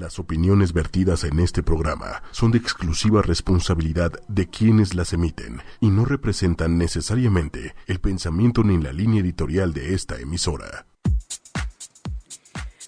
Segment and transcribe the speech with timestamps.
[0.00, 5.90] Las opiniones vertidas en este programa son de exclusiva responsabilidad de quienes las emiten y
[5.90, 10.86] no representan necesariamente el pensamiento ni la línea editorial de esta emisora.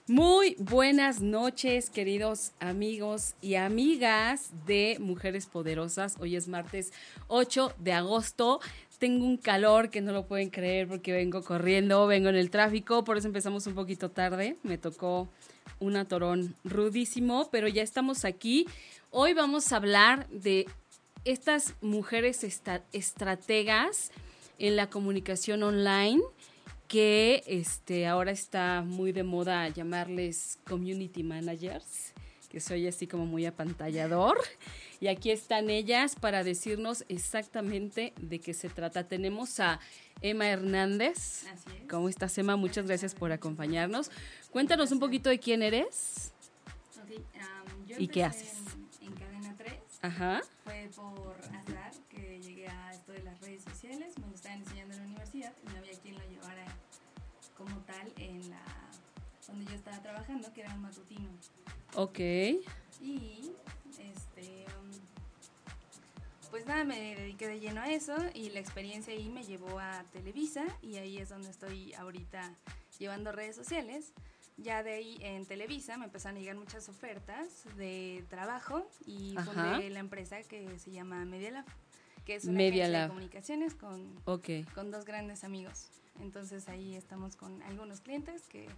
[0.09, 6.17] Muy buenas noches, queridos amigos y amigas de Mujeres Poderosas.
[6.19, 6.95] Hoy es martes
[7.29, 8.61] 8 de agosto.
[8.99, 13.05] Tengo un calor que no lo pueden creer porque vengo corriendo, vengo en el tráfico,
[13.05, 14.57] por eso empezamos un poquito tarde.
[14.63, 15.29] Me tocó
[15.83, 18.67] un atorón rudísimo, pero ya estamos aquí.
[19.11, 20.67] Hoy vamos a hablar de
[21.25, 22.47] estas mujeres
[22.93, 24.13] estrategas
[24.59, 26.23] en la comunicación online
[26.87, 32.13] que este, ahora está muy de moda llamarles community managers,
[32.49, 34.39] que soy así como muy apantallador.
[35.03, 39.09] Y aquí están ellas para decirnos exactamente de qué se trata.
[39.09, 39.81] Tenemos a
[40.21, 41.45] Emma Hernández.
[41.53, 41.91] Así es.
[41.91, 42.55] ¿Cómo estás, Emma?
[42.55, 44.13] Muchas gracias por acompañarnos.
[44.53, 46.33] Cuéntanos un poquito de quién eres.
[47.99, 48.55] ¿Y qué haces?
[49.01, 49.73] En, Cadena 3.
[50.03, 50.41] Ajá.
[50.63, 54.17] Fue por azar que llegué a esto de las redes sociales.
[54.21, 55.53] Me lo estaban enseñando en la universidad.
[55.65, 56.67] Y no había quien lo llevara
[57.57, 58.63] como tal en la
[59.49, 61.29] donde yo estaba trabajando, que era un matutino.
[61.97, 62.21] Ok.
[63.01, 63.53] Y
[66.53, 70.05] pues nada, me dediqué de lleno a eso y la experiencia ahí me llevó a
[70.13, 72.55] Televisa y ahí es donde estoy ahorita
[72.99, 74.13] llevando redes sociales.
[74.59, 79.89] Ya de ahí en Televisa me empezaron a llegar muchas ofertas de trabajo y fundé
[79.89, 81.65] la empresa que se llama Media
[82.27, 84.65] que es una Media agencia de comunicaciones con, okay.
[84.75, 85.89] con dos grandes amigos.
[86.21, 88.69] Entonces ahí estamos con algunos clientes que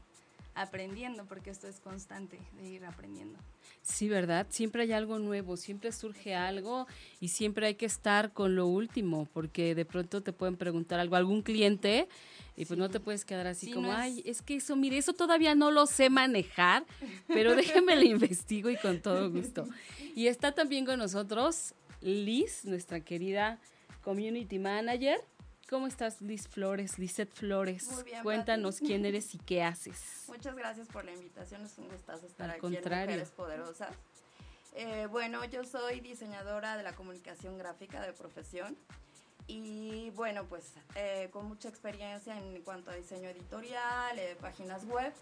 [0.55, 3.39] aprendiendo, porque esto es constante de ir aprendiendo.
[3.83, 4.47] Sí, ¿verdad?
[4.51, 6.87] Siempre hay algo nuevo, siempre surge algo
[7.21, 11.17] y siempre hay que estar con lo último, porque de pronto te pueden preguntar algo,
[11.17, 12.09] algún cliente,
[12.57, 15.55] y pues no te puedes quedar así como, ay, es que eso, mire, eso todavía
[15.55, 16.85] no lo sé manejar,
[17.27, 19.67] pero déjeme lo investigo y con todo gusto.
[20.15, 23.59] Y está también con nosotros Liz, nuestra querida
[24.03, 25.19] community manager.
[25.75, 27.91] ¿Cómo estás, Liz Flores, Lizeth Flores?
[27.91, 30.23] Muy bien, Cuéntanos quién eres y qué haces.
[30.29, 33.91] Muchas gracias por la invitación, es un gustazo estar aquí en Mujeres Poderosas.
[34.77, 38.77] Eh, bueno, yo soy diseñadora de la comunicación gráfica de profesión
[39.49, 45.13] y bueno, pues eh, con mucha experiencia en cuanto a diseño editorial, eh, páginas web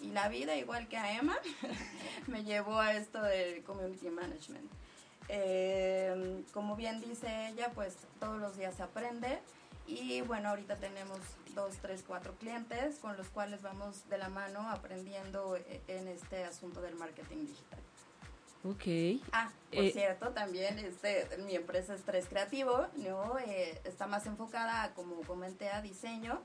[0.00, 1.36] y la vida, igual que a Emma,
[2.28, 4.70] me llevó a esto del community management.
[5.28, 9.40] Eh, como bien dice ella, pues todos los días se aprende
[9.86, 11.18] y bueno, ahorita tenemos
[11.54, 16.44] dos, tres, cuatro clientes con los cuales vamos de la mano aprendiendo e, en este
[16.44, 17.78] asunto del marketing digital.
[18.64, 19.22] Ok.
[19.32, 23.38] Ah, por eh, cierto, también este, mi empresa es Tres Creativo, ¿no?
[23.38, 26.40] Eh, está más enfocada, como comenté, a diseño,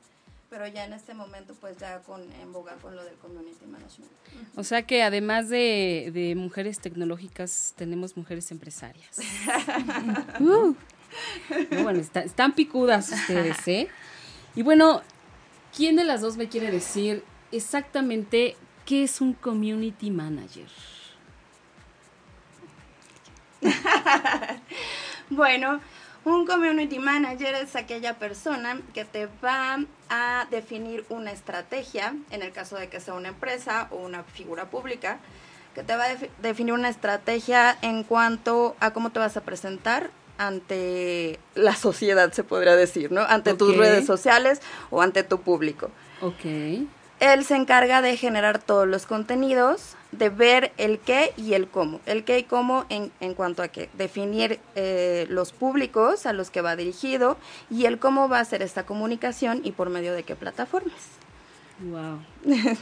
[0.49, 4.11] pero ya en este momento pues ya con, en boga con lo del community management.
[4.55, 9.17] O sea que además de, de mujeres tecnológicas, tenemos mujeres empresarias.
[10.39, 10.75] uh
[11.83, 13.87] bueno, están picudas ustedes, ¿eh?
[14.55, 15.01] Y bueno,
[15.75, 18.55] ¿quién de las dos me quiere decir exactamente
[18.85, 20.67] qué es un community manager?
[25.29, 25.79] bueno,
[26.23, 29.79] un community manager es aquella persona que te va
[30.09, 34.69] a definir una estrategia, en el caso de que sea una empresa o una figura
[34.69, 35.19] pública,
[35.73, 40.11] que te va a definir una estrategia en cuanto a cómo te vas a presentar
[40.41, 43.21] ante la sociedad, se podría decir, ¿no?
[43.21, 44.59] Ante tus redes sociales
[44.89, 45.91] o ante tu público.
[46.19, 46.45] Ok.
[47.19, 52.01] Él se encarga de generar todos los contenidos, de ver el qué y el cómo.
[52.07, 53.91] El qué y cómo en, en cuanto a qué.
[53.93, 57.37] Definir eh, los públicos a los que va dirigido
[57.69, 61.01] y el cómo va a hacer esta comunicación y por medio de qué plataformas.
[61.79, 62.19] Wow.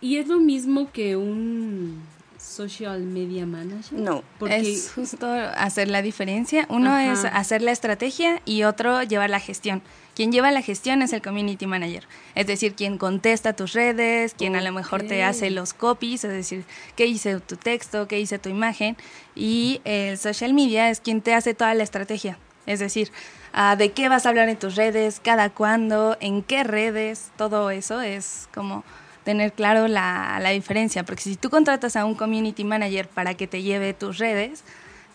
[0.00, 2.02] y es lo mismo que un
[2.48, 3.98] social media manager?
[3.98, 6.66] No, porque es justo hacer la diferencia.
[6.68, 9.82] Uno es hacer la estrategia y otro llevar la gestión.
[10.14, 12.04] Quien lleva la gestión es el community manager,
[12.34, 16.32] es decir, quien contesta tus redes, quien a lo mejor te hace los copies, es
[16.32, 16.64] decir,
[16.96, 18.96] qué hice tu texto, qué hice tu imagen,
[19.36, 22.36] y el social media es quien te hace toda la estrategia,
[22.66, 23.12] es decir,
[23.52, 27.70] ah, de qué vas a hablar en tus redes, cada cuándo, en qué redes, todo
[27.70, 28.82] eso es como
[29.28, 33.46] tener claro la, la diferencia, porque si tú contratas a un community manager para que
[33.46, 34.64] te lleve tus redes,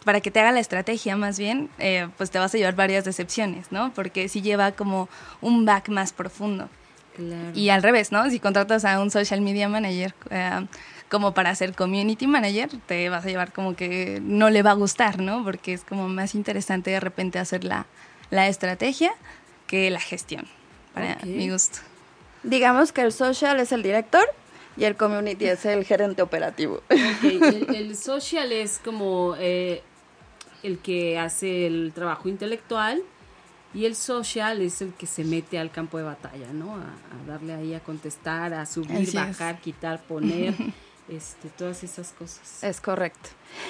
[0.06, 3.06] para que te haga la estrategia más bien, eh, pues te vas a llevar varias
[3.06, 3.92] decepciones, ¿no?
[3.96, 5.10] Porque si lleva como
[5.42, 6.70] un back más profundo.
[7.56, 8.30] Y al revés, ¿no?
[8.30, 10.68] Si contratas a un social media manager eh,
[11.10, 14.76] como para ser community manager, te vas a llevar como que no le va a
[14.76, 15.44] gustar, ¿no?
[15.44, 17.88] Porque es como más interesante de repente hacer la,
[18.30, 19.12] la estrategia
[19.66, 20.46] que la gestión,
[20.94, 21.80] para mi gusto
[22.44, 24.26] digamos que el social es el director,
[24.76, 26.82] y el community es el gerente operativo.
[26.90, 29.82] El, social es como eh,
[30.64, 33.02] el que hace el trabajo intelectual
[33.74, 36.76] y el social es el que se mete al campo de batalla, ¿no?
[36.76, 36.86] A,
[37.28, 40.54] darle ahí a contestar, a subir, bajar, quitar, poner,
[41.10, 42.64] este, todas esas cosas.
[42.64, 43.30] Es correcto.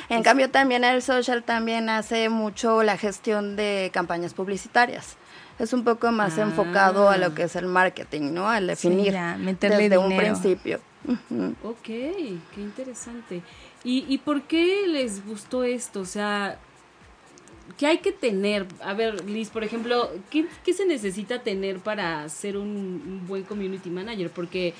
[0.09, 5.17] En cambio también el social también hace mucho la gestión de campañas publicitarias
[5.59, 7.35] es un poco más enfocado a lo ah.
[7.35, 8.47] que es el marketing, ¿no?
[8.47, 9.13] Al definir
[9.59, 10.79] desde un principio.
[11.63, 13.41] Ok, qué interesante.
[13.83, 15.99] ¿Y, ¿Y por qué les gustó esto?
[15.99, 16.57] O sea,
[17.77, 18.67] ¿qué hay que tener?
[18.81, 24.29] A ver, Liz, por ejemplo, ¿qué, se necesita tener para ser un, buen community manager?
[24.29, 24.73] Porque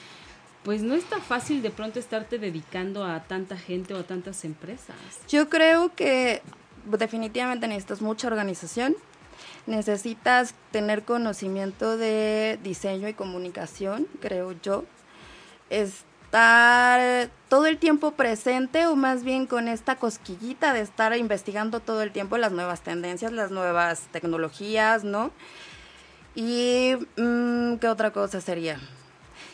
[0.64, 4.46] pues no es tan fácil de pronto estarte dedicando a tanta gente o a tantas
[4.46, 4.96] empresas.
[5.28, 6.42] Yo creo que
[6.86, 8.96] definitivamente necesitas mucha organización,
[9.66, 14.84] necesitas tener conocimiento de diseño y comunicación, creo yo.
[15.70, 22.02] Estar todo el tiempo presente o más bien con esta cosquillita de estar investigando todo
[22.02, 25.32] el tiempo las nuevas tendencias, las nuevas tecnologías, ¿no?
[26.36, 28.80] Y mm, qué otra cosa sería.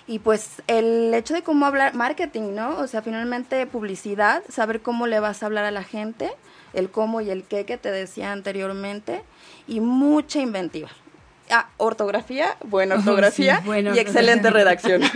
[0.08, 2.78] Y pues el hecho de cómo hablar marketing, ¿no?
[2.78, 6.32] O sea, finalmente publicidad, saber cómo le vas a hablar a la gente,
[6.74, 9.21] el cómo y el qué que te decía anteriormente
[9.68, 10.89] y mucha inventiva.
[11.50, 15.01] Ah, ortografía, buena ortografía y excelente redacción.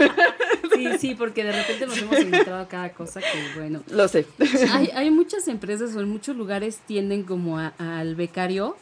[0.73, 3.83] Sí, sí, porque de repente nos hemos inventado a cada cosa que, bueno.
[3.91, 4.25] Lo sé.
[4.71, 8.75] Hay, hay muchas empresas o en muchos lugares tienden como al becario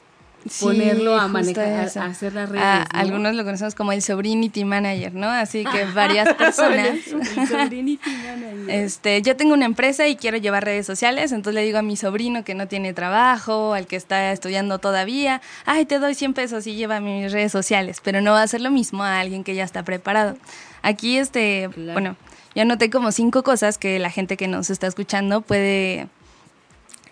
[0.60, 2.86] ponerlo a manejar, a hacer las redes.
[2.92, 5.30] Algunos lo conocemos como el Sobrinity Manager, ¿no?
[5.30, 6.98] Así que varias personas.
[8.68, 11.96] este, yo tengo una empresa y quiero llevar redes sociales, entonces le digo a mi
[11.96, 16.68] sobrino que no tiene trabajo, al que está estudiando todavía, ay, te doy 100 pesos
[16.68, 19.56] y lleva mis redes sociales, pero no va a ser lo mismo a alguien que
[19.56, 20.38] ya está preparado.
[20.82, 22.16] Aquí, este, bueno,
[22.56, 26.08] yo anoté como cinco cosas que la gente que nos está escuchando puede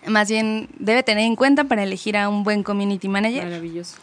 [0.06, 3.44] más bien debe tener en cuenta para elegir a un buen community manager.
[3.44, 3.96] Maravilloso.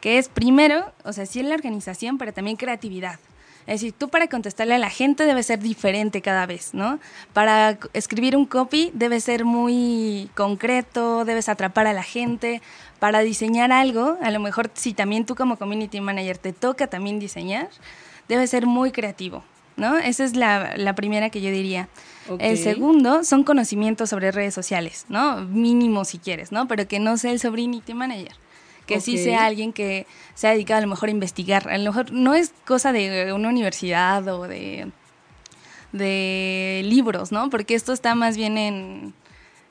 [0.00, 3.18] Que es primero, o sea, sí es la organización, pero también creatividad.
[3.66, 6.98] Es decir, tú para contestarle a la gente debe ser diferente cada vez, ¿no?
[7.32, 12.62] Para escribir un copy debe ser muy concreto, debes atrapar a la gente.
[12.98, 17.18] Para diseñar algo, a lo mejor si también tú como community manager te toca también
[17.18, 17.68] diseñar,
[18.28, 19.44] debe ser muy creativo,
[19.80, 19.98] ¿no?
[19.98, 21.88] Esa es la, la primera que yo diría.
[22.38, 25.40] El segundo son conocimientos sobre redes sociales, ¿no?
[25.40, 26.68] Mínimo si quieres, ¿no?
[26.68, 28.34] Pero que no sea el sobrinity manager.
[28.86, 31.68] Que sí sea alguien que se ha dedicado a lo mejor a investigar.
[31.68, 34.90] A lo mejor no es cosa de una universidad o de,
[35.92, 37.50] de libros, ¿no?
[37.50, 39.14] Porque esto está más bien en,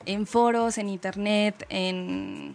[0.06, 2.54] en foros, en internet, en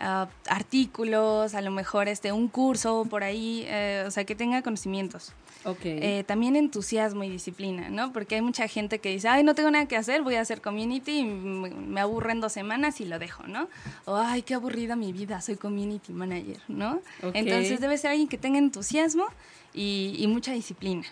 [0.00, 4.62] ah, artículos, a lo mejor este, un curso por ahí, eh, o sea, que tenga
[4.62, 5.32] conocimientos.
[5.64, 5.98] Okay.
[6.00, 8.12] Eh, también entusiasmo y disciplina, ¿no?
[8.12, 10.60] Porque hay mucha gente que dice, ay, no tengo nada que hacer, voy a hacer
[10.60, 13.68] community, y me aburro en dos semanas y lo dejo, ¿no?
[14.04, 17.00] O, ay, qué aburrida mi vida, soy community manager, ¿no?
[17.34, 19.26] Entonces debe ser alguien que tenga entusiasmo
[19.74, 21.04] y, mucha disciplina.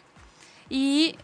[0.68, 1.16] Y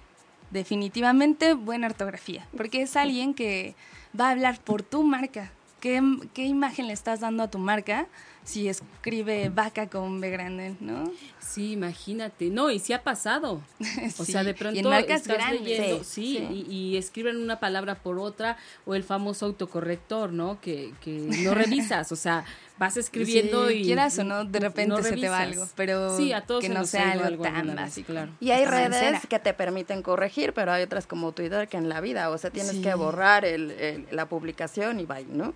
[0.50, 3.74] definitivamente buena ortografía, porque es alguien que
[4.18, 5.52] va a hablar por tu marca.
[5.82, 6.00] ¿Qué,
[6.32, 8.06] qué imagen le estás dando a tu marca?
[8.44, 11.10] si escribe vaca con B grande, ¿no?
[11.38, 12.46] Sí, imagínate.
[12.46, 13.62] No, y sí ha pasado.
[14.18, 16.38] O sea, de pronto y estás leyendo, sí,
[16.68, 20.60] Y, escriben una palabra por otra, o el famoso autocorrector, ¿no?
[20.60, 22.44] Que, que no revisas, o sea,
[22.78, 23.82] vas escribiendo y...
[23.82, 26.84] quieras o no, de repente se te va algo, pero sí, a todos que no
[26.84, 28.12] sea algo, tan básico.
[28.12, 28.32] Claro.
[28.40, 32.00] Y hay redes que te permiten corregir, pero hay otras como Twitter que en la
[32.00, 35.54] vida, o sea, tienes que borrar el, la publicación y bye, ¿no?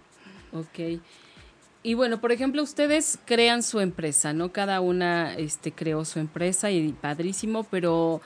[0.52, 1.00] Ok.
[1.82, 4.52] Y bueno, por ejemplo, ustedes crean su empresa, ¿no?
[4.52, 8.20] Cada una este, creó su empresa y padrísimo, pero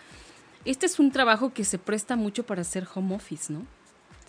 [0.64, 3.66] este es un trabajo que se presta mucho para hacer home office, ¿no?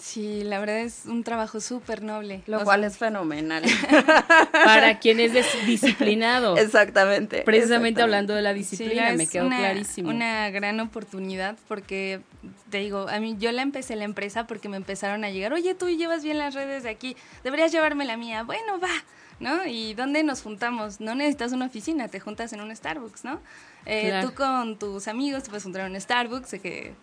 [0.01, 2.41] Sí, la verdad es un trabajo súper noble.
[2.48, 3.63] Lo cual es fenomenal.
[4.51, 5.31] Para quien es
[5.67, 6.58] disciplinado.
[6.58, 7.43] Exactamente.
[7.43, 10.10] Precisamente hablando de la disciplina, me quedó una, clarísimo.
[10.10, 12.22] Una gran oportunidad porque,
[12.72, 15.75] te digo, a mí yo la empecé la empresa porque me empezaron a llegar, oye,
[15.75, 18.41] tú llevas bien las redes de aquí, deberías llevarme la mía.
[18.41, 18.89] Bueno, va,
[19.39, 19.67] ¿no?
[19.67, 21.00] ¿Y dónde nos juntamos?
[21.00, 23.39] No necesitas una oficina, te juntas en un Starbucks, ¿no?
[23.86, 26.96] Eh, tú con tus amigos te puedes juntar en un Starbucks, que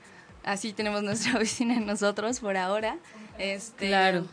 [0.48, 2.98] así tenemos nuestra oficina nosotros por ahora.
[3.38, 4.26] Este, claro.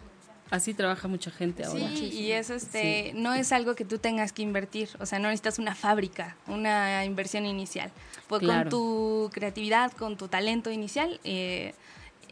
[0.51, 1.89] Así trabaja mucha gente ahora.
[1.89, 5.27] Sí, y eso este, no es algo que tú tengas que invertir, o sea, no
[5.27, 7.91] necesitas una fábrica, una inversión inicial.
[8.27, 11.73] Pues con tu creatividad, con tu talento inicial, eh,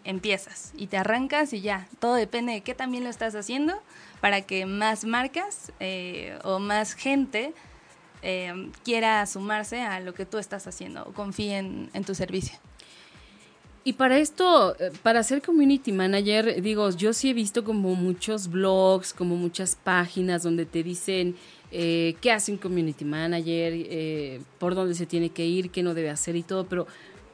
[0.03, 1.87] empiezas y te arrancas y ya.
[1.99, 3.81] Todo depende de qué también lo estás haciendo
[4.21, 7.53] para que más marcas eh, o más gente
[8.21, 12.57] eh, quiera sumarse a lo que tú estás haciendo o confíe en, tu servicio.
[13.85, 18.47] Y para esto, eh, para ser community manager, digo, yo sí he visto como muchos
[18.47, 21.35] blogs, como muchas páginas donde te dicen
[21.69, 25.93] eh, qué hace un community manager, eh, por dónde se tiene que ir, qué no
[25.93, 26.87] debe hacer y todo, pero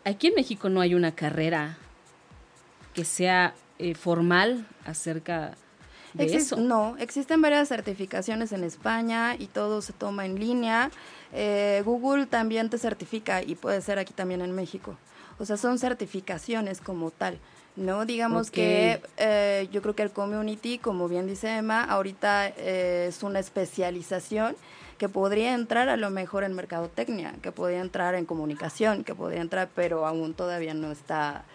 [0.03, 1.77] aquí en México no hay una carrera
[2.96, 3.53] que sea
[3.98, 5.56] formal acerca
[6.13, 6.58] de eso.
[6.58, 10.91] No, existen varias certificaciones en España y todo se toma en línea.
[11.86, 14.98] Google también te certifica y puede ser aquí también en México.
[15.39, 17.39] O sea, son certificaciones como tal.
[17.79, 18.05] ¿no?
[18.05, 23.24] Digamos que eh, yo creo que el community, como bien dice Emma, ahorita eh, es
[23.24, 24.55] una especialización
[24.98, 29.41] que podría entrar a lo mejor en mercadotecnia, que podría entrar en comunicación, que podría
[29.41, 31.46] entrar, pero aún todavía no está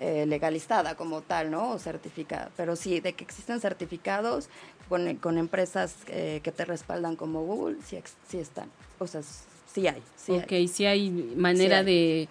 [0.00, 1.70] eh, legalizada como tal, ¿no?
[1.70, 2.50] O certificada.
[2.56, 4.48] Pero sí, de que existen certificados
[4.88, 8.68] con, con empresas que te respaldan como Google, sí, sí están.
[8.98, 9.22] O sea,
[9.72, 10.02] sí hay.
[10.16, 12.28] Sí ok, sí hay manera de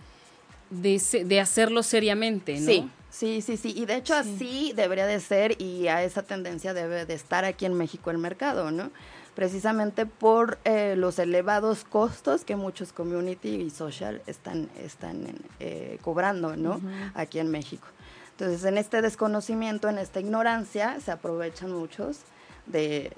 [0.69, 2.65] de, de hacerlo seriamente, ¿no?
[2.65, 3.74] Sí, sí, sí, sí.
[3.75, 7.65] Y de hecho así debería de ser y a esa tendencia debe de estar aquí
[7.65, 8.91] en México el mercado, ¿no?
[9.36, 15.27] Precisamente por eh, los elevados costos que muchos community y social están, están
[15.59, 16.81] eh, cobrando, ¿no?
[17.13, 17.88] Aquí en México.
[18.31, 22.19] Entonces, en este desconocimiento, en esta ignorancia, se aprovechan muchos
[22.65, 23.12] de,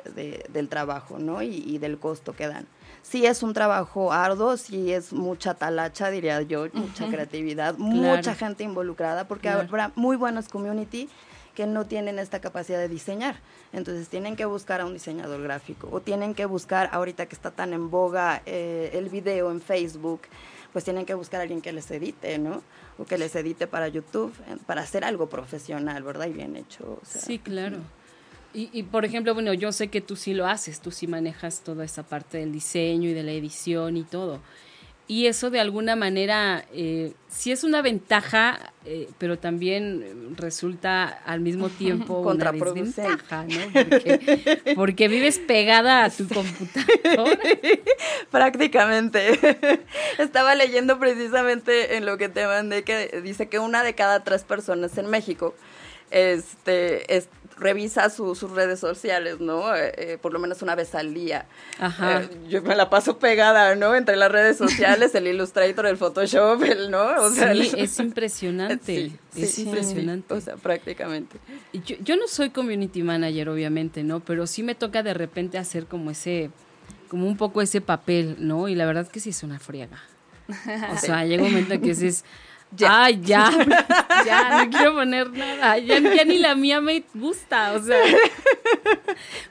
[0.50, 1.42] del trabajo, ¿no?
[1.42, 2.68] y del costo que dan
[3.02, 8.64] sí es un trabajo arduo, sí es mucha talacha, diría yo, mucha creatividad, mucha gente
[8.64, 11.10] involucrada, porque habrá muy buenos community
[11.56, 13.36] que no tienen esta capacidad de diseñar.
[13.74, 17.52] Entonces tienen que buscar a un diseñador gráfico o tienen que buscar, ahorita que está
[17.52, 20.22] tan en boga eh, el video en Facebook,
[20.72, 22.62] pues tienen que buscar a alguien que les edite, ¿no?
[22.98, 26.28] O que les edite para YouTube, eh, para hacer algo profesional, ¿verdad?
[26.28, 27.00] Y bien hecho.
[27.04, 27.80] sí, claro.
[28.54, 31.62] Y, y, por ejemplo, bueno, yo sé que tú sí lo haces, tú sí manejas
[31.62, 34.40] toda esa parte del diseño y de la edición y todo.
[35.10, 41.40] Y eso de alguna manera eh, sí es una ventaja, eh, pero también resulta al
[41.40, 43.60] mismo tiempo una desventaja, ¿no?
[43.74, 47.40] Porque, porque vives pegada a tu computadora.
[48.30, 49.40] Prácticamente.
[50.20, 54.44] Estaba leyendo precisamente en lo que te mandé que dice que una de cada tres
[54.44, 55.56] personas en México
[56.12, 57.30] este, es,
[57.60, 59.76] revisa sus redes sociales, ¿no?
[59.76, 61.46] Eh, eh, por lo menos una vez al día.
[61.80, 62.22] Ajá.
[62.22, 63.96] Eh, yo me la paso pegada, ¿no?
[63.96, 67.22] Entre las redes sociales, el Illustrator, el Photoshop, el, ¿no?
[67.22, 69.12] O sea, sí, es impresionante.
[69.36, 70.34] es impresionante.
[70.34, 71.38] o sea, prácticamente.
[71.74, 74.22] Yo, yo no soy community manager, obviamente, ¿no?
[74.22, 76.52] Pero sí me toca de repente hacer como ese,
[77.10, 78.68] como un poco ese papel, ¿no?
[78.68, 80.02] Y la verdad es que sí es una friega.
[80.94, 82.26] O sea, llega un momento en que dices
[82.72, 83.04] ya.
[83.04, 83.50] Ay, ya,
[84.26, 85.78] ya, no quiero poner nada.
[85.78, 87.98] Ya, ni la mía me gusta, o sea.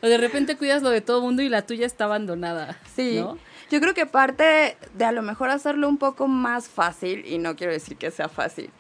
[0.03, 2.79] O de repente cuidas lo de todo mundo y la tuya está abandonada.
[2.95, 3.25] Sí.
[3.71, 7.57] Yo creo que parte de a lo mejor hacerlo un poco más fácil, y no
[7.57, 8.71] quiero decir que sea fácil,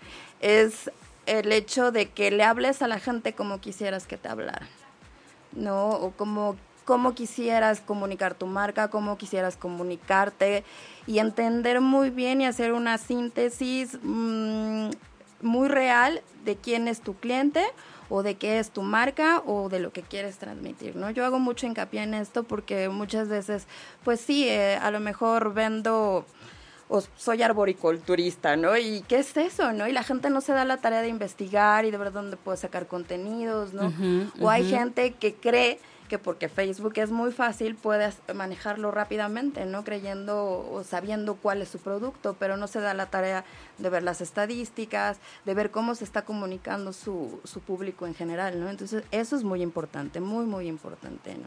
[0.41, 0.91] es
[1.27, 4.67] el hecho de que le hables a la gente como quisieras que te hablara.
[5.53, 5.89] ¿No?
[5.89, 6.57] O como
[6.89, 10.65] cómo quisieras comunicar tu marca, cómo quisieras comunicarte
[11.07, 14.89] y entender muy bien y hacer una síntesis mm,
[15.43, 17.63] muy real de quién es tu cliente
[18.09, 21.11] o de qué es tu marca o de lo que quieres transmitir, ¿no?
[21.11, 23.67] Yo hago mucho hincapié en esto porque muchas veces,
[24.03, 26.25] pues sí, eh, a lo mejor vendo
[26.89, 28.79] o soy arboriculturista, ¿no?
[28.79, 29.87] ¿Y qué es eso, no?
[29.89, 32.57] Y la gente no se da la tarea de investigar y de ver dónde puede
[32.57, 33.93] sacar contenidos, ¿no?
[34.41, 39.85] o hay gente que cree que porque Facebook es muy fácil puedes manejarlo rápidamente, ¿no?
[39.85, 43.45] Creyendo o sabiendo cuál es su producto, pero no se da la tarea
[43.79, 48.59] de ver las estadísticas, de ver cómo se está comunicando su, su público en general,
[48.59, 48.69] ¿no?
[48.69, 51.47] Entonces, eso es muy importante, muy, muy importante, ¿no?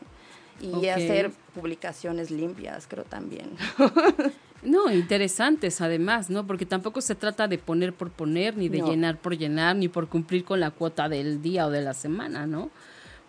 [0.61, 3.49] Y hacer publicaciones limpias, creo también.
[4.63, 6.45] No, interesantes además, ¿no?
[6.45, 10.07] Porque tampoco se trata de poner por poner, ni de llenar por llenar, ni por
[10.07, 12.69] cumplir con la cuota del día o de la semana, ¿no?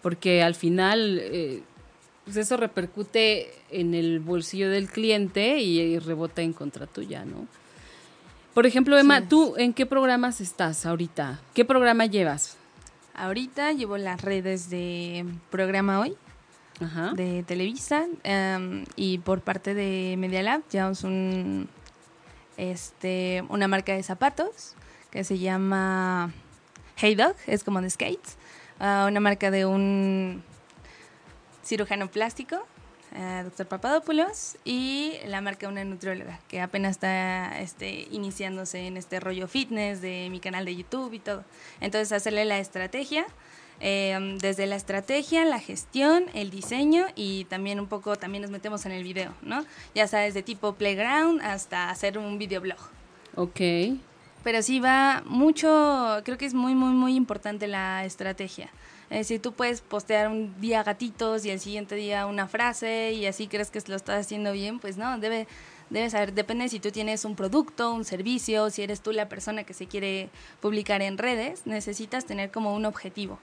[0.03, 1.63] Porque al final eh,
[2.25, 7.47] pues eso repercute en el bolsillo del cliente y, rebota en contra tuya, ¿no?
[8.55, 11.41] Por ejemplo, Emma, ¿tú en qué programas estás ahorita?
[11.55, 12.59] ¿Qué programa llevas?
[13.15, 16.17] Ahorita llevo las redes de Programa Hoy,
[17.15, 21.69] de Televisa, em, y por parte de Media Lab llevamos un,
[22.57, 24.75] este, una marca de zapatos
[25.11, 26.33] que se llama
[26.97, 28.37] Hey Dog, es como de skates
[28.83, 30.43] una marca de un
[31.65, 32.57] cirujano plástico,
[33.13, 38.97] uh, doctor Papadopoulos, y la marca de una nutrióloga que apenas está este, iniciándose en
[38.97, 41.45] este rollo fitness de mi canal de YouTube y todo.
[41.81, 43.25] Entonces, hacerle la estrategia.
[43.85, 48.87] Em, desde la estrategia, la gestión, el diseño y también un poco también nos metemos
[48.87, 49.65] en el video, ¿no?
[49.93, 52.79] Ya sabes, de tipo playground hasta hacer un videoblog.
[53.35, 53.61] Ok.
[54.43, 58.71] Pero sí va mucho, creo que es muy, muy, muy importante la estrategia.
[59.11, 63.27] Es decir, tú puedes postear un día gatitos y el siguiente día una frase y
[63.27, 65.47] así crees que lo estás haciendo bien, pues no, debe,
[65.91, 69.65] debe saber, depende si tú tienes un producto, un servicio, si eres tú la persona
[69.65, 70.31] que se quiere
[70.61, 73.39] publicar en redes, necesitas tener como un objetivo.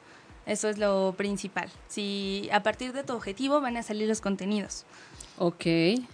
[0.48, 1.70] Eso es lo principal.
[1.88, 4.86] Si a partir de tu objetivo van a salir los contenidos.
[5.38, 5.65] Ok.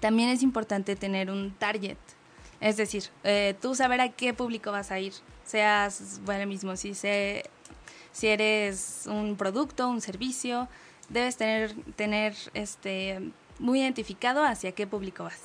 [0.01, 1.97] También es importante tener un target.
[2.59, 5.13] Es decir, eh, tú saber a qué público vas a ir.
[5.43, 7.43] Seas, bueno, mismo, si, se,
[8.11, 10.67] si eres un producto, un servicio,
[11.09, 15.41] debes tener, tener este, muy identificado hacia qué público vas.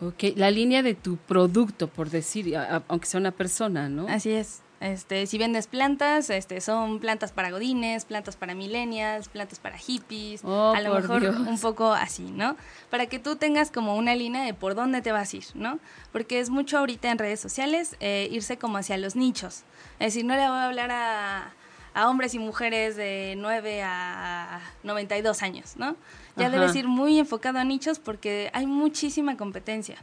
[0.00, 2.54] Ok, la línea de tu producto, por decir,
[2.88, 4.06] aunque sea una persona, ¿no?
[4.08, 4.60] Así es.
[4.80, 10.42] Este, si vendes plantas, este, son plantas para godines, plantas para millennials, plantas para hippies,
[10.44, 12.56] oh, a lo mejor un poco así, ¿no?
[12.90, 15.78] Para que tú tengas como una línea de por dónde te vas a ir, ¿no?
[16.12, 19.62] Porque es mucho ahorita en redes sociales eh, irse como hacia los nichos.
[19.98, 21.54] Es decir, no le voy a hablar a,
[21.94, 25.96] a hombres y mujeres de 9 a 92 años, ¿no?
[26.36, 29.96] Ya debes ir muy enfocado a nichos porque hay muchísima competencia.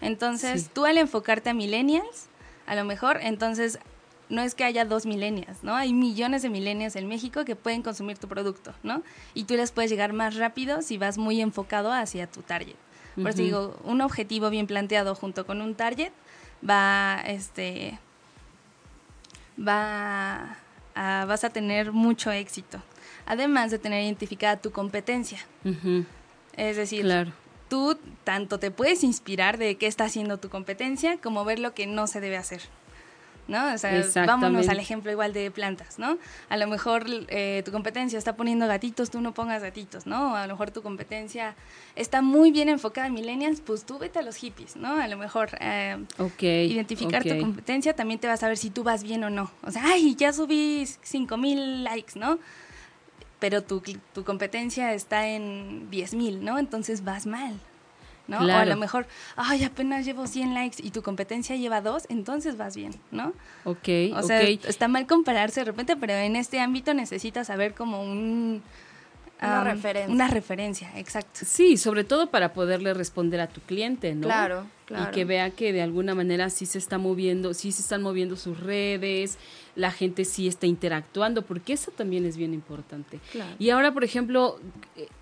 [0.00, 2.26] Entonces, tú al enfocarte a millennials,
[2.66, 3.78] a lo mejor, entonces
[4.28, 5.74] no es que haya dos milenias, ¿no?
[5.74, 9.02] Hay millones de milenias en México que pueden consumir tu producto, ¿no?
[9.34, 12.76] Y tú les puedes llegar más rápido si vas muy enfocado hacia tu target.
[13.14, 16.12] Por eso digo, un objetivo bien planteado junto con un target
[16.68, 17.98] va, este,
[19.58, 20.58] va,
[20.94, 22.82] a, vas a tener mucho éxito.
[23.24, 25.38] Además de tener identificada tu competencia.
[26.56, 27.32] Es decir, claro.
[27.68, 31.86] tú tanto te puedes inspirar de qué está haciendo tu competencia como ver lo que
[31.86, 32.60] no se debe hacer.
[33.48, 33.72] ¿No?
[33.72, 36.18] O sea, vámonos al ejemplo igual de plantas, ¿no?
[36.48, 40.36] A lo mejor eh, tu competencia está poniendo gatitos, tú no pongas gatitos, ¿no?
[40.36, 41.54] A lo mejor tu competencia
[41.94, 44.96] está muy bien enfocada en millennials, pues tú vete a los hippies, ¿no?
[44.96, 45.96] A lo mejor eh,
[46.40, 49.50] identificar tu competencia también te va a saber si tú vas bien o no.
[49.62, 52.38] O sea, ay, ya subí 5000 likes, ¿no?
[53.38, 53.82] Pero tu,
[54.14, 56.58] tu competencia está en 10000, ¿no?
[56.58, 57.54] Entonces vas mal,
[58.28, 58.38] ¿no?
[58.38, 62.56] O a lo mejor, ay, apenas llevo 100 likes y tu competencia lleva dos, entonces
[62.56, 63.32] vas bien, ¿no?
[63.64, 68.02] Ok, O sea, está mal compararse de repente, pero en este ámbito necesitas saber como
[68.02, 68.62] un...
[69.40, 70.14] Una referencia.
[70.14, 71.40] Una referencia, exacto.
[71.44, 74.26] Sí, sobre todo para poderle responder a tu cliente, ¿no?
[74.26, 75.10] Claro, claro.
[75.10, 78.36] Y que vea que de alguna manera sí se está moviendo, sí se están moviendo
[78.36, 79.38] sus redes,
[79.74, 83.20] la gente sí está interactuando, porque eso también es bien importante.
[83.58, 84.58] Y ahora, por ejemplo,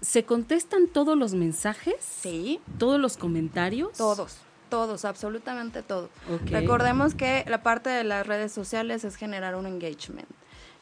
[0.01, 1.97] ¿se contestan todos los mensajes?
[2.01, 2.61] Sí.
[2.79, 3.93] ¿Todos los comentarios?
[3.97, 4.39] Todos
[4.75, 6.11] todos, absolutamente todo.
[6.47, 10.27] Recordemos que la parte de las redes sociales es generar un engagement.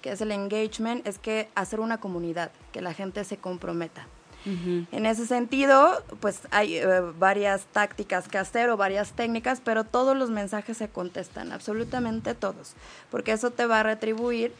[0.03, 1.07] Que es el engagement?
[1.07, 4.07] Es que hacer una comunidad, que la gente se comprometa.
[4.45, 10.17] En ese sentido, pues hay eh, varias tácticas que hacer o varias técnicas, pero todos
[10.17, 12.75] los mensajes se contestan, absolutamente todos,
[13.09, 14.53] porque eso te va a retribuir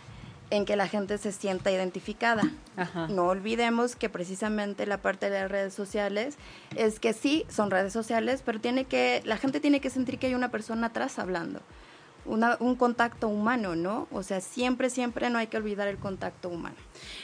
[0.51, 2.45] en que la gente se sienta identificada.
[3.09, 6.37] No olvidemos que precisamente la parte de las redes sociales
[6.77, 10.29] es que sí, son redes sociales, pero tiene que la gente tiene que sentir que
[10.29, 11.61] hay una persona atrás hablando
[12.25, 14.07] un contacto humano, ¿no?
[14.13, 16.77] O sea, siempre, siempre no hay que olvidar el contacto humano.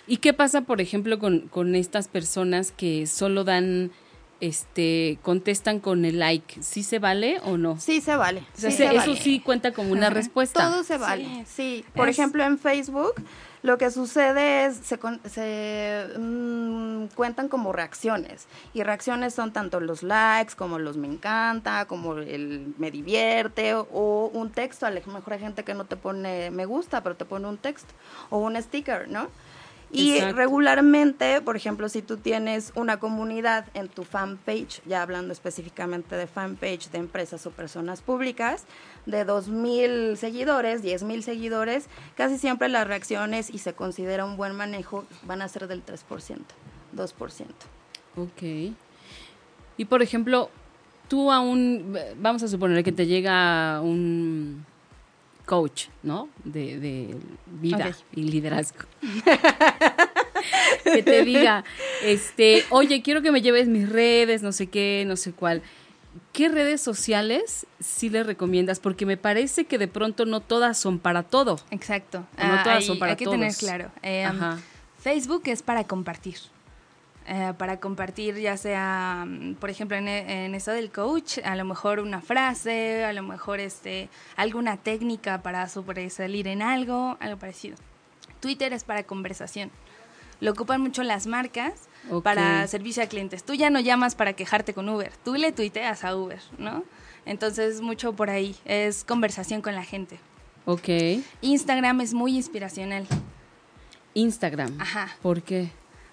[0.07, 3.93] ¿Y qué pasa, por ejemplo, con, con estas personas que solo dan,
[4.41, 6.63] este, contestan con el like?
[6.63, 7.79] ¿Sí se vale o no?
[7.79, 8.43] Sí se vale.
[8.57, 10.69] eso sí cuenta como una respuesta.
[10.69, 11.85] Todo se vale, sí.
[11.95, 13.15] Por ejemplo, en Facebook
[13.63, 18.47] lo que sucede es, se, se mm, cuentan como reacciones.
[18.73, 24.31] Y reacciones son tanto los likes como los me encanta, como el me divierte, o,
[24.33, 24.87] un texto.
[24.87, 27.59] A lo mejor hay gente que no te pone me gusta, pero te pone un
[27.59, 27.93] texto,
[28.31, 29.29] o un sticker, ¿no?
[29.91, 36.15] Y regularmente, por ejemplo, si tú tienes una comunidad en tu fanpage, ya hablando específicamente
[36.15, 38.67] de fanpage de empresas o personas públicas,
[39.07, 45.07] de 2.000 seguidores, 10.000 seguidores, casi siempre las reacciones y se considera un buen manejo
[45.23, 46.01] van a ser del 3%,
[46.95, 47.47] 2%.
[48.17, 48.75] Ok.
[49.79, 50.51] Y por ejemplo,
[51.09, 54.67] tú aún, vamos a suponer que te llega un
[55.49, 56.29] coach, ¿no?
[56.45, 58.81] De, vida y liderazgo.
[60.85, 61.65] que te diga,
[62.05, 65.63] este, oye, quiero que me lleves mis redes, no sé qué, no sé cuál.
[66.35, 68.79] ¿Qué redes sociales sí le recomiendas?
[68.79, 71.59] Porque me parece que de pronto no todas son para todo.
[71.71, 72.27] Exacto.
[72.37, 73.91] no todas son para hay que tener claro.
[74.03, 74.29] Eh,
[75.01, 76.37] Facebook es para compartir.
[77.31, 81.67] Eh, para compartir ya sea, mm, por ejemplo, en, en, eso del coach, a lo
[81.67, 87.77] mejor una frase, a lo mejor este, alguna técnica para sobresalir en algo, algo parecido.
[88.41, 89.71] Twitter es para conversación.
[90.41, 91.75] Lo ocupan mucho las marcas
[92.23, 93.45] para servicio a clientes.
[93.45, 96.83] Tú ya no llamas para quejarte con Uber, tú le tuiteas a Uber, ¿no?
[97.27, 100.19] Entonces, mucho por ahí, es conversación con la gente.
[100.65, 100.89] Ok.
[101.43, 103.07] Instagram es muy inspiracional.
[104.15, 104.81] Instagram.
[104.81, 105.15] Ajá.
[105.21, 105.71] ¿Por qué?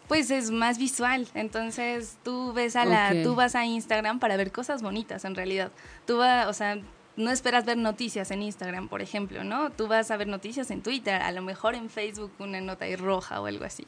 [0.08, 4.52] Pues es más visual, entonces tú ves a la, tú vas a Instagram para ver
[4.52, 5.72] cosas bonitas en realidad.
[6.06, 6.78] Tú vas, o sea,
[7.18, 9.72] no esperas ver noticias en Instagram, por ejemplo, ¿no?
[9.72, 12.96] Tú vas a ver noticias en Twitter, a lo mejor en Facebook una nota ahí
[12.96, 13.88] roja o algo así.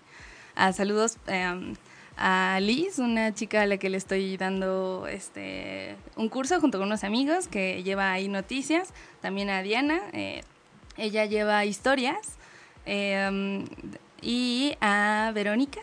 [0.55, 1.75] Ah, saludos eh,
[2.17, 6.87] a Liz, una chica a la que le estoy dando este un curso junto con
[6.87, 8.91] unos amigos que lleva ahí noticias.
[9.21, 10.43] También a Diana, eh,
[10.97, 12.37] ella lleva historias.
[12.87, 13.63] eh,
[14.21, 15.79] y a Verónica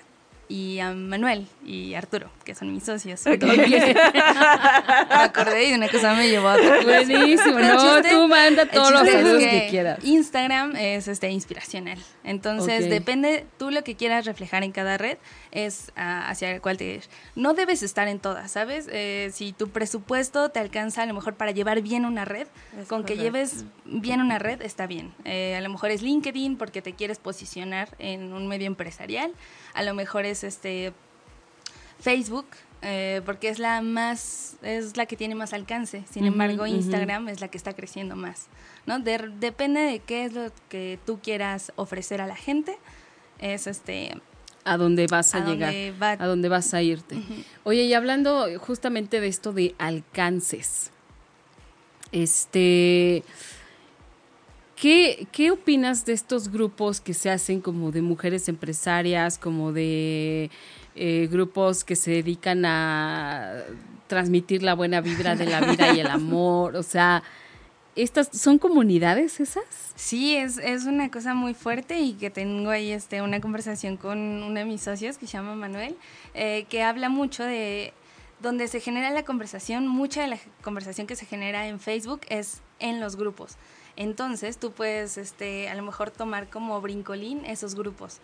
[0.55, 3.27] y a Manuel y Arturo, que son mis socios.
[3.27, 3.33] me
[5.11, 6.81] acordé y una cosa me llevó a otra.
[6.83, 7.59] Buenísimo.
[7.59, 9.99] No, chiste- tú manda todos los es que que quieras.
[10.05, 11.99] Instagram es este inspiracional.
[12.23, 15.19] Entonces, depende tú lo que quieras reflejar en cada red
[15.51, 17.01] es ah, hacia el cual te
[17.35, 18.89] no debes estar en todas, ¿sabes?
[18.93, 22.47] Eh, si tu presupuesto te alcanza a lo mejor para llevar bien una red,
[22.81, 25.13] Es con que lleves bien una red está bien.
[25.25, 29.33] Eh, a lo mejor es LinkedIn porque te quieres posicionar en un medio empresarial.
[29.75, 30.93] A lo mejor es este
[32.01, 32.47] Facebook,
[32.83, 36.05] eh, porque es la más, es la que tiene más alcance.
[36.11, 36.67] Sin embargo.
[36.67, 38.47] Instagram es la que está creciendo más.
[38.87, 38.99] ¿no?
[39.01, 42.79] De- depende de qué es lo que tú quieras ofrecer a la gente.
[43.39, 44.21] Es este
[44.65, 45.73] A dónde vas a, a llegar.
[46.01, 47.17] va- A dónde vas a irte.
[47.65, 50.91] Oye, y hablando justamente de esto de alcances.
[52.13, 53.25] Este.
[54.85, 60.51] ¿Qué, ¿Qué opinas de estos grupos que se hacen como de mujeres empresarias, como de
[60.95, 63.63] eh, grupos que se dedican a
[64.09, 66.77] transmitir la buena vibra de la vida y el amor?
[66.77, 67.23] O sea,
[67.97, 69.65] ¿estas son comunidades esas?
[69.95, 74.19] Sí, es, es una cosa muy fuerte y que tengo ahí este, una conversación con
[74.19, 75.97] uno de mis socios que se llama Manuel,
[76.35, 77.95] eh, que habla mucho de
[78.43, 82.61] donde se genera la conversación, mucha de la conversación que se genera en Facebook es
[82.81, 83.57] en los grupos.
[83.97, 88.19] Entonces tú puedes este, a lo mejor tomar como brincolín esos grupos.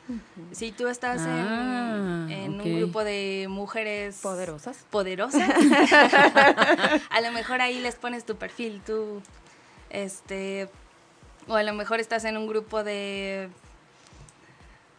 [0.50, 4.84] Si tú estás en- Ah, en, un grupo de mujeres Poderosas.
[4.90, 5.48] poderosas,
[7.10, 9.22] a lo mejor ahí les pones tu perfil, tú,
[9.90, 10.68] este,
[11.46, 13.48] o a lo mejor estás en un grupo de,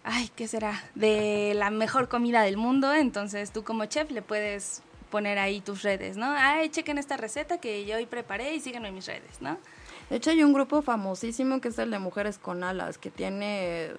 [0.04, 0.82] ay, ¿qué será?
[0.96, 5.82] De la mejor comida del mundo, entonces tú como chef le puedes poner ahí tus
[5.84, 6.28] redes, ¿no?
[6.32, 9.58] Ay, chequen esta receta que yo hoy preparé y síganme en mis redes, ¿no?
[10.12, 13.92] De hecho, hay un grupo famosísimo que es el de Mujeres con Alas, que tiene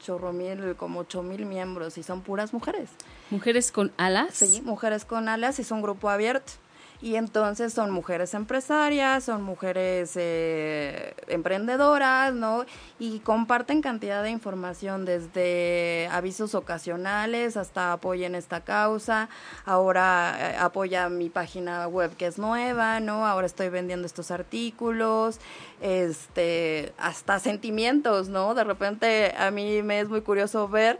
[0.00, 2.88] chorro mil, como ocho mil miembros y son puras mujeres.
[3.28, 4.32] ¿Mujeres con alas?
[4.32, 6.54] Sí, Mujeres con Alas y es un grupo abierto.
[7.00, 12.64] Y entonces son mujeres empresarias, son mujeres eh, emprendedoras, ¿no?
[12.98, 19.28] Y comparten cantidad de información desde avisos ocasionales hasta apoyen esta causa.
[19.64, 23.26] Ahora eh, apoya mi página web que es nueva, ¿no?
[23.26, 25.38] Ahora estoy vendiendo estos artículos,
[25.80, 28.54] este, hasta sentimientos, ¿no?
[28.54, 30.98] De repente a mí me es muy curioso ver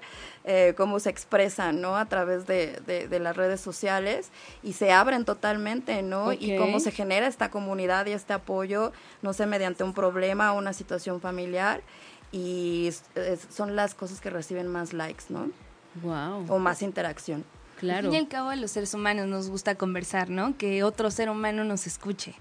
[0.51, 1.97] eh, cómo se expresan, ¿no?
[1.97, 4.31] A través de, de- de las redes sociales
[4.63, 6.33] y se abren totalmente, ¿no?
[6.33, 10.59] Y cómo se genera esta comunidad y este apoyo, no sé, mediante un problema o
[10.59, 11.83] una situación familiar
[12.33, 13.05] y es-
[13.51, 15.51] son las cosas que reciben más likes, ¿no?
[16.03, 16.47] Wow.
[16.49, 17.45] O más interacción.
[17.79, 18.09] Claro.
[18.09, 20.57] Al fin y al cabo, a los seres humanos nos gusta conversar, ¿no?
[20.57, 22.35] Que otro ser humano nos escuche.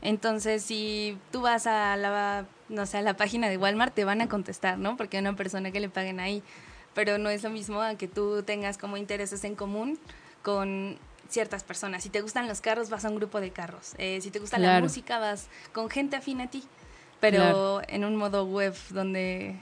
[0.00, 4.20] Entonces, si tú vas a la, no sé, a la página de Walmart, te van
[4.20, 4.96] a contestar, ¿no?
[4.96, 6.42] Porque hay una persona que le paguen ahí.
[6.94, 9.98] Pero no es lo mismo a que tú tengas como intereses en común
[10.42, 10.96] con
[11.28, 12.02] ciertas personas.
[12.02, 13.94] Si te gustan los carros, vas a un grupo de carros.
[13.98, 16.62] Eh, si te gusta la música, vas con gente afín a ti.
[17.20, 17.82] Pero Claro.
[17.88, 19.56] en un modo web donde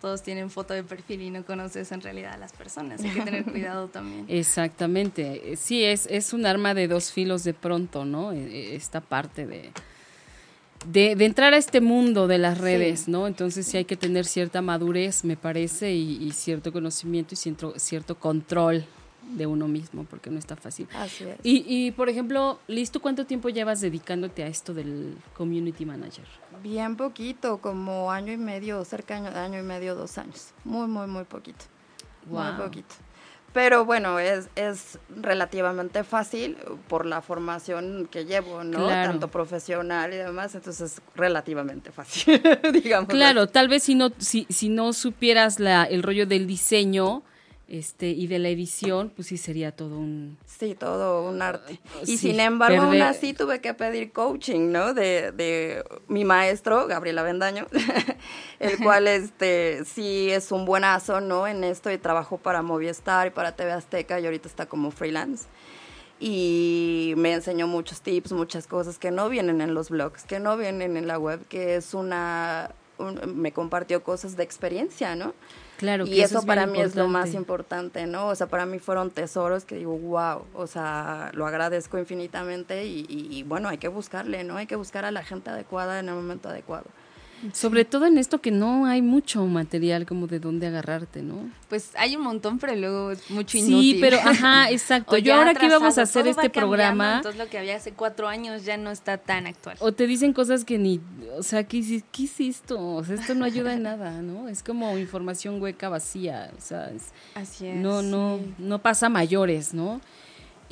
[0.00, 3.02] todos tienen foto de perfil y no conoces en realidad a las personas.
[3.02, 4.26] Hay que tener cuidado también.
[4.28, 5.56] Exactamente.
[5.56, 8.32] Sí, es, es un arma de dos filos de pronto, ¿no?
[8.32, 9.70] Eh, eh, Esta parte de,
[10.84, 13.26] de, de entrar a este mundo de las redes, ¿no?
[13.26, 17.74] Entonces sí hay que tener cierta madurez, me parece, y, y cierto conocimiento y cierto,
[17.76, 18.84] cierto control
[19.36, 20.86] de uno mismo, porque no está fácil.
[20.94, 21.38] Así es.
[21.42, 26.26] Y, y, por ejemplo, Liz, ¿tú cuánto tiempo llevas dedicándote a esto del community manager?
[26.62, 30.52] Bien poquito, como año y medio, cerca de año y medio, dos años.
[30.64, 31.64] Muy, muy, muy poquito.
[32.26, 32.56] Muy Wow.
[32.56, 32.94] poquito.
[33.54, 38.78] Pero bueno, es, es relativamente fácil por la formación que llevo, ¿no?
[38.78, 39.12] Claro.
[39.12, 43.08] Tanto profesional y demás, entonces es relativamente fácil, digamos.
[43.08, 47.22] Claro, tal vez si no, si, si no supieras la, el rollo del diseño
[47.66, 50.36] este, y de la edición, pues sí sería todo un...
[50.44, 51.80] Sí, todo un arte.
[52.02, 54.92] Y sí, sin embargo, aún así tuve que pedir coaching, ¿no?
[54.92, 57.66] De, de mi maestro, Gabriela Bendaño,
[58.60, 61.46] el cual este sí es un buenazo, ¿no?
[61.46, 65.46] En esto y trabajó para Movistar y para TV Azteca y ahorita está como freelance.
[66.20, 70.56] y me enseñó muchos tips, muchas cosas que no vienen en los blogs, que no
[70.56, 72.70] vienen en la web, que es una,
[73.26, 75.34] me compartió cosas de experiencia, ¿no?
[75.76, 78.28] Claro, y eso, para mí es lo más importante, ¿no?
[78.28, 83.06] O sea, para mí fueron tesoros que digo, wow, o sea, lo agradezco infinitamente y,
[83.08, 84.56] y bueno, hay que buscarle, ¿no?
[84.56, 86.86] Hay que buscar a la gente adecuada en el momento adecuado.
[87.52, 91.50] Sobre todo en esto que no hay mucho material como de dónde agarrarte, ¿no?
[91.68, 93.94] Pues hay un montón, pero luego es mucho inútil.
[93.94, 95.16] Sí, pero ajá, exacto.
[95.18, 97.16] Yo ahora que íbamos a hacer este programa...
[97.16, 99.76] Entonces lo que había hace cuatro años ya no está tan actual.
[99.80, 101.00] O te dicen cosas que ni...
[101.36, 102.80] O sea, ¿qué, qué esto?
[102.80, 104.48] O sea, esto no ayuda en nada, ¿no?
[104.48, 106.90] Es como información hueca vacía, o sea...
[107.34, 107.76] Así es.
[107.76, 110.00] No, no, no pasa mayores, ¿no?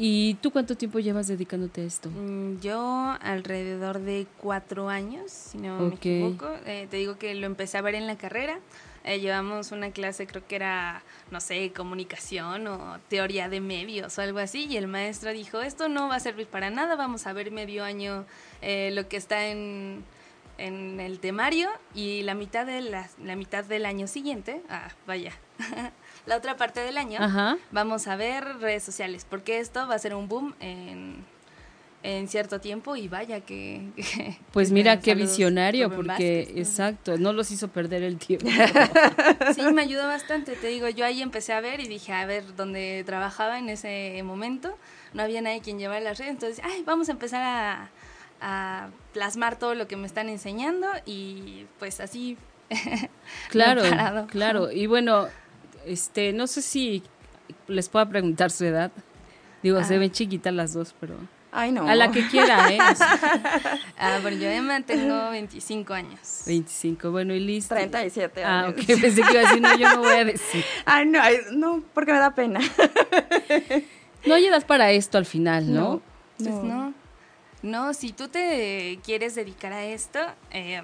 [0.05, 2.11] ¿Y tú cuánto tiempo llevas dedicándote a esto?
[2.11, 6.51] Mm, yo alrededor de cuatro años, si no me equivoco.
[6.67, 8.59] Eh, te digo que lo empecé a ver en la carrera.
[9.05, 14.23] Eh, llevamos una clase, creo que era, no sé, comunicación o teoría de medios o
[14.23, 17.33] algo así, y el maestro dijo, esto no va a servir para nada, vamos a
[17.33, 18.25] ver medio año
[18.61, 20.03] eh, lo que está en,
[20.59, 25.33] en, el temario y la mitad, de la, la mitad del año siguiente, ah, vaya,
[26.27, 27.19] la otra parte del año
[27.71, 31.25] vamos a ver redes sociales, porque esto va a ser un boom en,
[32.27, 33.81] cierto tiempo y vaya que...
[34.53, 38.49] pues mira qué visionario, porque exacto, no los hizo perder el tiempo.
[39.55, 42.57] sí, me ayudó bastante, te digo, yo ahí empecé a ver y dije, a ver,
[42.57, 44.77] donde trabajaba en ese momento,
[45.15, 47.91] no había nadie quien llevara las redes, entonces, ay, vamos a empezar a,
[48.41, 52.37] a plasmar todo lo que me están enseñando y pues así...
[53.51, 53.83] claro,
[54.29, 55.29] claro, y bueno,
[55.87, 57.03] este, no sé si
[57.67, 58.91] les pueda preguntar su edad.
[59.63, 59.99] Digo, se ah.
[59.99, 61.17] ven chiquitas las dos, pero...
[61.55, 61.87] Ay, no.
[61.87, 62.79] A la que quiera, ¿eh?
[63.99, 66.43] ah, bueno, yo ya tengo 25 años.
[66.47, 67.75] 25, bueno, y listo.
[67.75, 68.75] 37 ah, años.
[68.79, 70.65] Ah, ok, pensé que iba a decir, no, yo no voy a decir.
[70.87, 71.21] Ay, no,
[71.53, 72.61] no, porque me da pena.
[74.27, 75.81] no hay edad para esto al final, ¿no?
[75.81, 76.03] No,
[76.39, 76.95] pues no.
[77.63, 77.93] no.
[77.93, 80.21] si tú te quieres dedicar a esto,
[80.53, 80.81] eh,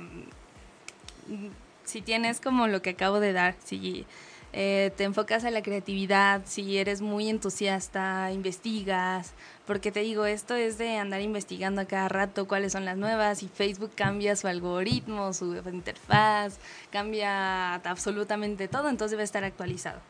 [1.85, 4.05] si tienes como lo que acabo de dar, si
[4.53, 9.35] eh, te enfocas a la creatividad, si eres muy entusiasta, investigas,
[9.67, 13.43] porque te digo, esto es de andar investigando a cada rato cuáles son las nuevas
[13.43, 16.59] y Facebook cambia su algoritmo, su interfaz,
[16.91, 20.01] cambia absolutamente todo, entonces debe estar actualizado.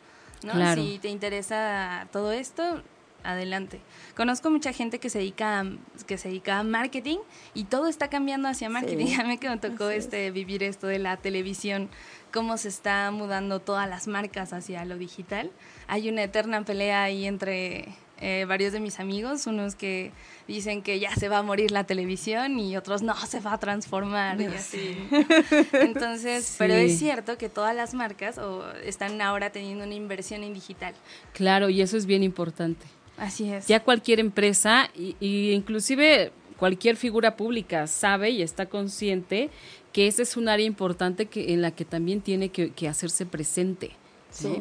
[0.45, 0.75] ¿no?
[0.75, 2.83] Si te interesa todo esto,
[3.25, 3.81] adelante.
[4.17, 5.67] Conozco mucha gente que se dedica a,
[6.07, 7.19] que se dedica a marketing
[7.55, 9.07] y todo está cambiando hacia marketing.
[9.21, 11.89] A mí que me tocó este vivir esto de la televisión
[12.33, 15.51] cómo se está mudando todas las marcas hacia lo digital.
[15.87, 20.11] Hay una eterna pelea ahí entre eh, varios de mis amigos, unos que
[20.49, 23.59] dicen que ya se va a morir la televisión y otros no, se va a
[23.59, 24.99] transformar y así.
[25.73, 28.41] Entonces, pero es cierto que todas las marcas
[28.85, 30.95] están ahora teniendo una inversión en digital.
[31.33, 32.87] Claro, y eso es bien importante.
[33.17, 33.67] Así es.
[33.67, 39.51] Ya cualquier empresa y inclusive cualquier figura pública sabe y está consciente
[39.93, 43.93] que esa es un área importante que, en la que también tiene que, hacerse presente.
[44.31, 44.61] Sí.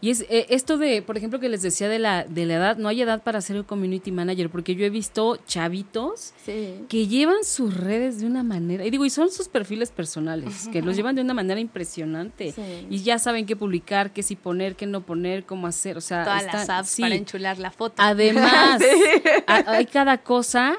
[0.00, 2.76] Y es eh, esto de, por ejemplo, que les decía de la, de la edad,
[2.76, 7.42] no hay edad para ser un community manager, porque yo he visto chavitos que llevan
[7.42, 11.16] sus redes de una manera, y digo, y son sus perfiles personales, que los llevan
[11.16, 12.54] de una manera impresionante.
[12.88, 16.22] Y ya saben qué publicar, qué sí poner, qué no poner, cómo hacer, o sea,
[16.22, 17.96] todas las apps para enchular la foto.
[17.98, 18.80] Además,
[19.46, 20.78] hay cada cosa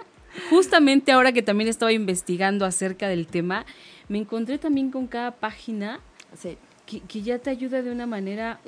[0.50, 3.66] justamente ahora que también estaba investigando acerca del tema,
[4.08, 6.00] me encontré también con cada página
[7.08, 8.60] que, ya te ayuda de una manera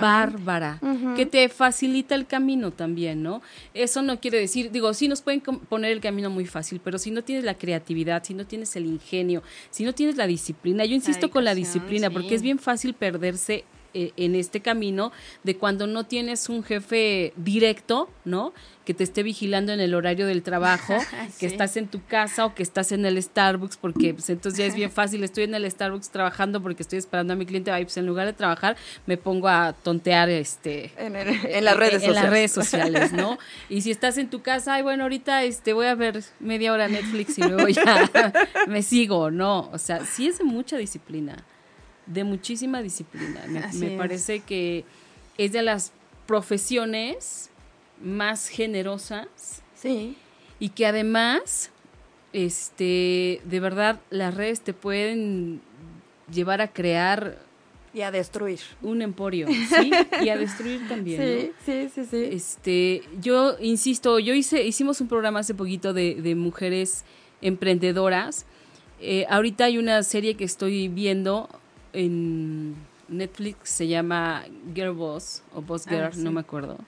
[0.00, 0.78] bárbara,
[1.16, 3.40] que te facilita el camino también, ¿no?
[3.72, 7.10] Eso no quiere decir, digo, sí nos pueden poner el camino muy fácil, pero si
[7.10, 10.94] no tienes la creatividad, si no tienes el ingenio, si no tienes la disciplina, yo
[10.94, 16.04] insisto con la disciplina, porque es bien fácil perderse en este camino de cuando no
[16.04, 18.52] tienes un jefe directo, ¿no?
[18.84, 20.94] Que te esté vigilando en el horario del trabajo,
[21.38, 24.66] que estás en tu casa o que estás en el Starbucks, porque pues, entonces ya
[24.66, 27.96] es bien fácil, estoy en el Starbucks trabajando porque estoy esperando a mi cliente, pues
[27.96, 28.76] en lugar de trabajar
[29.06, 31.12] me pongo a tontear este en,
[31.64, 32.22] las redes sociales.
[32.22, 33.38] las redes sociales, ¿no?
[33.68, 36.88] y si estás en tu casa, ay, bueno, ahorita este voy a ver media hora
[36.88, 38.10] Netflix y luego ya
[38.66, 39.70] me sigo, ¿no?
[39.72, 41.44] O sea, sí es de mucha disciplina
[42.06, 43.44] de muchísima disciplina.
[43.74, 44.84] Me, parece que
[45.38, 45.92] es de las
[46.26, 47.50] profesiones
[48.02, 49.62] más generosas.
[49.74, 50.16] Sí.
[50.58, 51.70] Y que además,
[52.32, 55.60] este, de verdad, las redes te pueden
[56.32, 57.38] llevar a crear
[57.94, 58.60] y a destruir.
[58.80, 59.90] Un emporio, ¿sí?
[60.22, 61.20] Y a destruir también.
[61.20, 62.28] Sí, sí, sí, sí.
[62.32, 67.04] Este, yo insisto, yo hice, hicimos un programa hace poquito de, de mujeres
[67.42, 68.46] emprendedoras.
[69.00, 71.50] Eh, ahorita hay una serie que estoy viendo
[71.92, 72.74] en
[73.08, 76.78] Netflix se llama Girl Boss o Boss ah, Girl, no me acuerdo.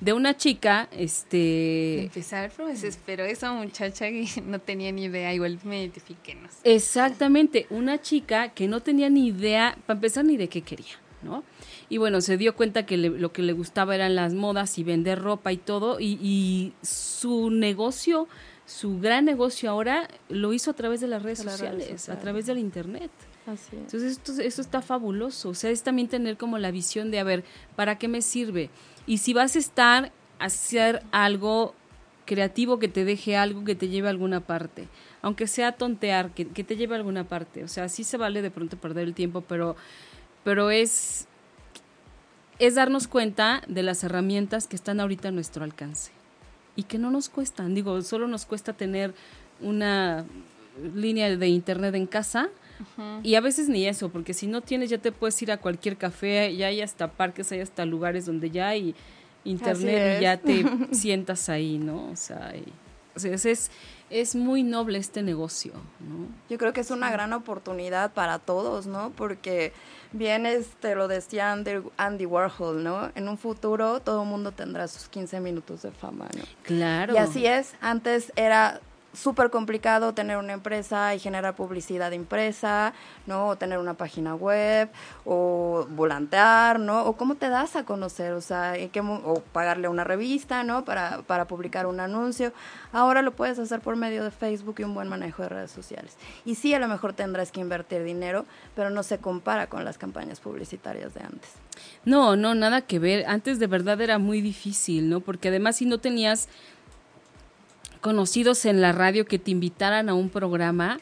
[0.00, 2.04] de una chica, este...
[2.04, 8.00] Empezar, pues, pero esa muchacha que no tenía ni idea, igual me identifiqué, Exactamente, una
[8.00, 11.44] chica que no tenía ni idea, para empezar, ni de qué quería, ¿no?
[11.88, 15.20] Y bueno, se dio cuenta que lo que le gustaba eran las modas y vender
[15.20, 18.26] ropa y todo, y, y su negocio,
[18.66, 22.58] su gran negocio ahora, lo hizo a través de las redes, sociales, a través del
[22.58, 23.10] Internet.
[23.46, 25.50] Entonces, esto, esto está fabuloso.
[25.50, 27.44] O sea, es también tener como la visión de, a ver,
[27.76, 28.70] ¿para qué me sirve?
[29.06, 31.74] Y si vas a estar a hacer algo
[32.24, 34.88] creativo que te deje algo que te lleve a alguna parte,
[35.20, 37.64] aunque sea tontear, que, que te lleve a alguna parte.
[37.64, 39.76] O sea, sí se vale de pronto perder el tiempo, pero,
[40.42, 41.26] pero es,
[42.58, 46.12] es darnos cuenta de las herramientas que están ahorita a nuestro alcance
[46.76, 47.74] y que no nos cuestan.
[47.74, 49.14] Digo, solo nos cuesta tener
[49.60, 50.24] una
[50.94, 52.48] línea de internet en casa
[53.22, 55.96] y a veces ni eso, porque si no tienes ya te puedes ir a cualquier
[55.96, 58.94] café, ya hay hasta parques, hay hasta lugares donde ya hay
[59.44, 62.10] internet y ya te sientas ahí, ¿no?
[62.10, 62.52] O sea,
[63.14, 63.70] es,
[64.10, 66.26] es muy noble este negocio, ¿no?
[66.48, 69.10] Yo creo que es una gran oportunidad para todos, ¿no?
[69.16, 69.72] Porque
[70.12, 73.10] bien, este, lo decía Andy, Warhol, ¿no?
[73.14, 76.44] En un futuro todo el mundo tendrá sus 15 minutos de fama, ¿no?
[76.62, 77.14] Claro.
[77.14, 78.80] Y así es, antes era
[79.14, 82.92] súper complicado tener una empresa y generar publicidad impresa,
[83.26, 83.48] ¿no?
[83.48, 84.90] O tener una página web,
[85.24, 87.04] o volantear, ¿no?
[87.04, 90.84] O cómo te das a conocer, o sea, qué, o pagarle una revista, ¿no?
[90.84, 92.52] Para, para publicar un anuncio.
[92.92, 96.16] Ahora lo puedes hacer por medio de Facebook y un buen manejo de redes sociales.
[96.44, 99.98] Y sí, a lo mejor tendrás que invertir dinero, pero no se compara con las
[99.98, 101.50] campañas publicitarias de antes.
[102.04, 103.24] No, no, nada que ver.
[103.26, 105.20] Antes de verdad era muy difícil, ¿no?
[105.20, 106.48] Porque además si no tenías
[108.04, 111.00] conocidos en la radio que te invitaran a un programa,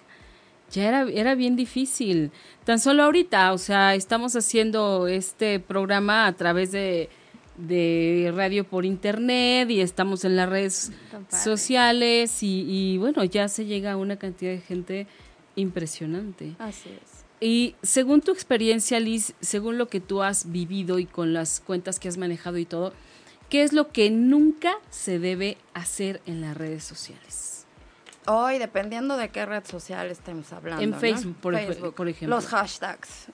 [0.70, 2.30] ya era, era bien difícil.
[2.62, 7.08] Tan solo ahorita, o sea, estamos haciendo este programa a través de,
[7.56, 10.92] de radio por internet y estamos en las redes
[11.28, 15.08] sociales y, y, bueno, ya se llega a una cantidad de gente
[15.56, 16.54] impresionante.
[16.60, 17.24] Así es.
[17.40, 21.98] Y según tu experiencia, Liz, según lo que tú has vivido y con las cuentas
[21.98, 22.92] que has manejado y todo,
[23.52, 27.66] ¿Qué es lo que nunca se debe hacer en las redes sociales?
[28.26, 30.82] Hoy, dependiendo de qué red social estemos hablando.
[30.82, 32.34] En Facebook, por, ejemplo.
[32.34, 33.26] Los hashtags.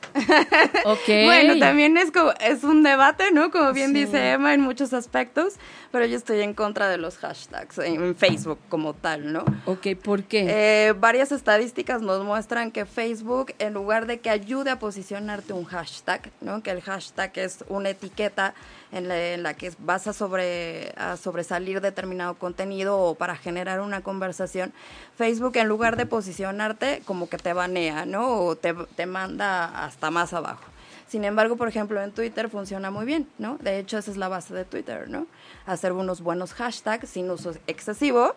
[0.86, 1.06] Ok.
[1.06, 3.52] bueno, también es, como, es un debate, ¿no?
[3.52, 5.54] Como bien dice Emma en muchos aspectos,
[5.92, 9.44] pero yo estoy en contra de los hashtags en, Facebook como tal, ¿no?
[9.66, 10.46] Ok, ¿por qué?
[10.88, 15.64] Eh, varias estadísticas nos muestran que Facebook, en lugar de que ayude a posicionarte un
[15.64, 16.60] hashtag, ¿no?
[16.64, 18.54] Que el hashtag es una etiqueta
[18.92, 24.72] en la, que vas a, sobre, a sobresalir determinado contenido o para generar una conversación,
[25.16, 28.40] Facebook en lugar de posicionarte como que te banea, ¿no?
[28.40, 30.64] O te, te manda hasta más abajo.
[31.08, 33.56] Sin embargo, por ejemplo, en Twitter funciona muy bien, ¿no?
[33.58, 35.26] De hecho, esa es la base de Twitter, ¿no?
[35.64, 38.34] Hacer unos buenos hashtags sin uso excesivo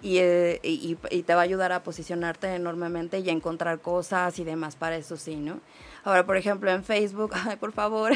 [0.00, 4.38] y, eh, y, y, te va a ayudar a posicionarte enormemente y a encontrar cosas
[4.38, 4.76] y demás.
[4.76, 5.60] Para eso sí, ¿no?
[6.04, 8.12] Ahora, por ejemplo, en Facebook, ay, por favor,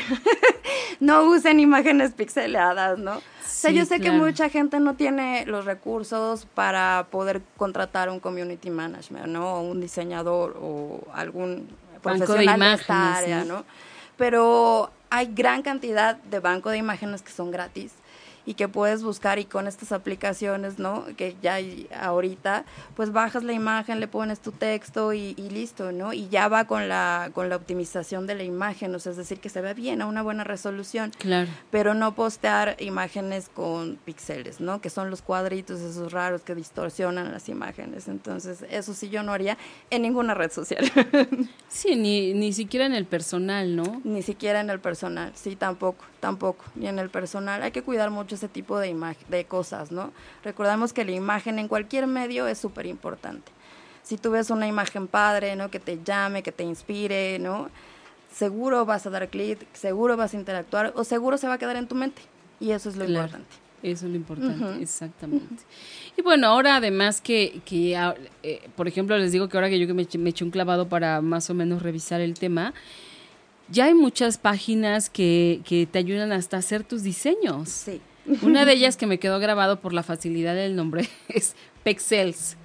[1.01, 3.17] no usen imágenes pixeladas, ¿no?
[3.17, 8.21] o sea, yo sé que mucha gente no tiene los recursos para poder contratar un
[8.21, 9.55] community management, ¿no?
[9.55, 11.69] O un diseñador o algún
[12.03, 13.65] profesional de, esta área, ¿no?
[14.17, 17.93] Pero hay gran cantidad de banco de imágenes que son gratis
[18.47, 21.05] y que puedes buscar y con estas aplicaciones, ¿no?
[21.17, 22.65] Que ya hay ahorita,
[22.97, 26.13] pues bajas la imagen, le pones tu texto y, listo, ¿no?
[26.13, 29.41] Y ya va con la, con la optimización de la imagen, o sea, es decir,
[29.41, 31.13] que se ve bien, a una buena resolución.
[31.19, 31.51] Claro.
[31.71, 34.81] Pero no postear imágenes con píxeles, ¿no?
[34.81, 38.09] Que son los cuadritos esos raros que distorsionan las imágenes.
[38.09, 39.59] Entonces, eso sí yo no haría
[39.91, 40.91] en ninguna red social.
[41.69, 44.01] sí, ni, ni siquiera en el personal, ¿no?
[44.05, 46.65] Ni siquiera en el personal, sí, tampoco, tampoco.
[46.79, 48.95] Y en el personal hay que cuidar mucho ese tipo de,
[49.29, 50.13] de cosas, ¿no?
[50.45, 53.51] Recordamos que la imagen en cualquier medio es súper importante.
[54.03, 55.71] Si tú ves una imagen padre, ¿no?
[55.71, 57.71] Que te llame, que te inspire, ¿no?
[58.33, 61.77] Seguro vas a dar clic, seguro vas a interactuar o seguro se va a quedar
[61.77, 62.23] en tu mente.
[62.61, 63.57] Y eso es lo importante.
[63.83, 65.65] Eso es lo importante, exactamente.
[66.17, 67.99] Y bueno, ahora además que, que
[68.43, 70.89] eh, por ejemplo, les digo que ahora que yo que me, me eché un clavado
[70.89, 72.75] para más o menos revisar el tema,
[73.71, 77.69] ya hay muchas páginas que, que te ayudan hasta hacer tus diseños.
[77.69, 78.01] Sí.
[78.43, 82.57] Una de ellas que me quedó grabado por la facilidad del nombre es Pexels.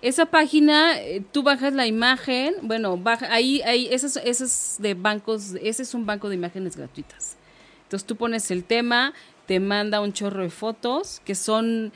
[0.00, 5.54] Esa página, eh, tú bajas la imagen, bueno, baja, ahí, ahí, ese es, de bancos,
[5.60, 7.36] ese es un banco de imágenes gratuitas.
[7.82, 9.12] Entonces tú pones el tema,
[9.46, 11.92] te manda un chorro de fotos que son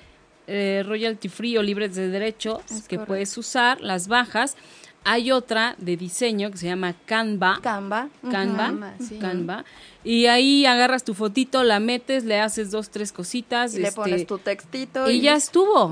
[0.48, 4.56] eh, royalty free o libres de derechos que puedes usar, las bajas.
[5.04, 7.58] Hay otra de diseño que se llama Canva.
[7.62, 8.08] Canva.
[8.30, 8.94] Canva.
[9.20, 9.64] Canva.
[10.04, 13.74] Y ahí agarras tu fotito, la metes, le haces dos, tres cositas.
[13.74, 15.10] Y le pones este, tu textito.
[15.10, 15.90] Y, ya estuvo,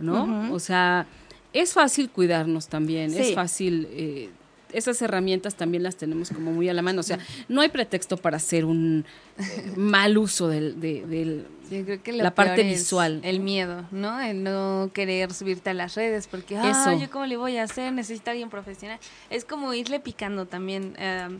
[0.00, 0.52] ¿no?
[0.52, 1.06] O sea,
[1.52, 4.30] es fácil cuidarnos también, es fácil eh,
[4.72, 7.00] esas herramientas también las tenemos como muy a la mano.
[7.00, 7.18] O sea,
[7.48, 9.04] no hay pretexto para hacer un
[9.38, 11.44] eh, mal uso del, de,
[12.06, 13.20] la parte visual.
[13.24, 14.20] el miedo, ¿no?
[14.20, 17.92] El no querer subirte a las redes porque, ah, yo cómo le voy a hacer,
[17.92, 18.98] necesito a alguien profesional.
[19.30, 20.94] Es como irle picando también.
[20.98, 21.38] Eh,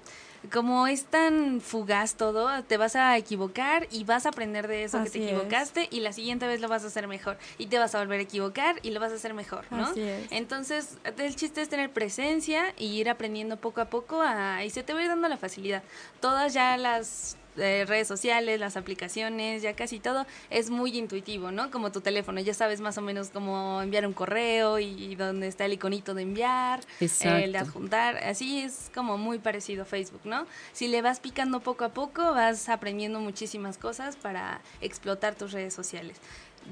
[0.51, 5.03] como es tan fugaz todo, te vas a equivocar y vas a aprender de eso
[5.05, 7.95] que te equivocaste y la siguiente vez lo vas a hacer mejor y te vas
[7.95, 9.89] a volver a equivocar y lo vas a hacer mejor, ¿no?
[10.31, 14.23] Entonces, el chiste es tener presencia y ir aprendiendo poco a poco
[14.65, 15.83] y se te va a ir dando la facilidad.
[16.21, 21.71] Todas ya las redes sociales, las aplicaciones, ya casi todo es muy intuitivo, ¿no?
[21.71, 25.67] Como tu teléfono, ya sabes más o menos cómo enviar un correo y, dónde está
[25.67, 30.47] el iconito de enviar, el de adjuntar, así es como muy parecido a Facebook, ¿no?
[30.73, 35.75] Si le vas picando poco a poco, vas aprendiendo muchísimas cosas para explotar tus redes
[35.75, 36.17] sociales.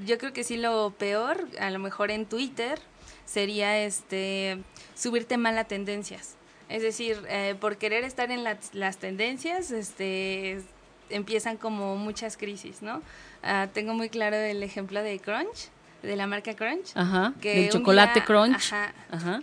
[0.06, 2.80] Yo creo que sí lo peor, a lo mejor en Twitter,
[3.24, 4.58] sería este
[4.94, 6.36] subirte mal a tendencias
[6.70, 10.62] es decir, eh, por querer estar en las tendencias, este,
[11.10, 13.02] empiezan como muchas crisis, ¿no?
[13.42, 15.68] Ah, tengo muy claro el ejemplo de Crunch,
[16.02, 16.92] de la marca Crunch.
[16.94, 18.72] Ajá, que del chocolate Crunch.
[19.10, 19.42] Ajá,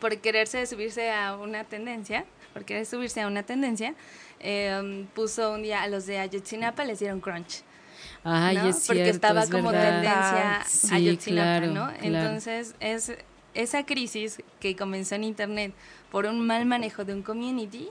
[0.00, 3.94] Por quererse subirse a una tendencia, por querer subirse a una tendencia,
[4.40, 7.62] em, puso un día a los de Ayotzinapa les dieron Crunch.
[8.24, 11.90] Ay, es cierto, Porque estaba como tendencia sí, Ayotzinapa, ¿no?
[12.00, 13.12] Entonces, es
[13.54, 15.74] esa crisis que comenzó en Internet
[16.10, 17.88] por un mal manejo de un community,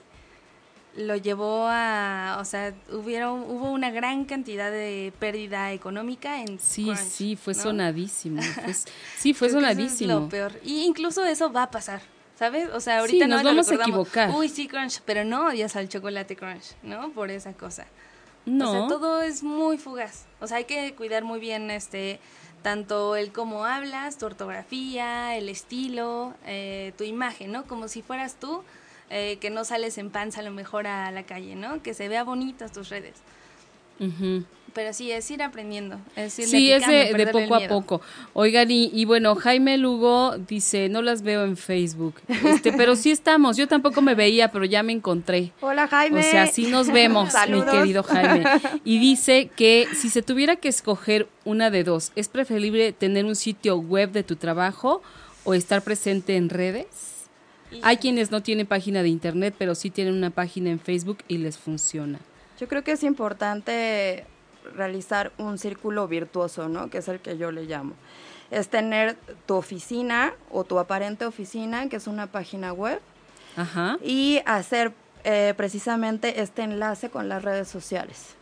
[0.95, 6.91] lo llevó a, o sea, hubieron, hubo una gran cantidad de pérdida económica en Sí,
[6.95, 8.41] sí, fue sonadísimo.
[9.18, 10.14] sí, fue sonadísimo.
[10.14, 10.59] lo peor.
[10.64, 12.01] Y incluso eso va a pasar.
[12.36, 12.70] ¿Sabes?
[12.74, 14.32] O sea, ahorita no nos vamos a equivocar.
[14.32, 17.12] Uy, sí, Crunch, pero no odias al chocolate Crunch, ¿no?
[17.12, 17.86] Por esa cosa.
[18.47, 18.70] No.
[18.70, 20.26] O sea, todo es muy fugaz.
[20.39, 22.20] O sea, hay que cuidar muy bien este
[22.62, 27.66] tanto el cómo hablas, tu ortografía, el estilo, eh, tu imagen, ¿no?
[27.66, 28.64] Como si fueras tú,
[29.09, 31.82] eh, que no sales en panza a lo mejor a la calle, ¿no?
[31.82, 33.16] Que se vea bonitas tus redes.
[34.74, 35.99] Pero sí, es ir aprendiendo.
[36.15, 38.01] Es ir sí, es de, poco a poco.
[38.34, 42.15] Oigan, y, bueno, Jaime Lugo dice, no las veo en Facebook,
[42.45, 43.57] este, pero sí estamos.
[43.57, 45.51] Yo tampoco me veía, pero ya me encontré.
[45.59, 46.22] Hola, Jaime.
[46.22, 48.45] O sea, sí nos vemos, mi querido Jaime.
[48.84, 53.36] Y dice que si se tuviera que escoger una de dos, ¿es preferible tener un
[53.36, 55.01] sitio web de tu trabajo
[55.43, 57.11] o estar presente en redes?
[57.84, 61.38] Hay quienes no tienen página de internet, pero sí tienen una página en Facebook y
[61.38, 62.19] les funciona.
[62.59, 64.26] Yo creo que es importante
[64.76, 66.89] realizar un círculo virtuoso, ¿no?
[66.89, 67.93] Que es el que yo le llamo.
[68.49, 72.99] Es tener tu oficina o tu aparente oficina, que es una página web,
[74.01, 74.93] y hacer
[75.24, 78.36] eh, precisamente este enlace con las redes sociales,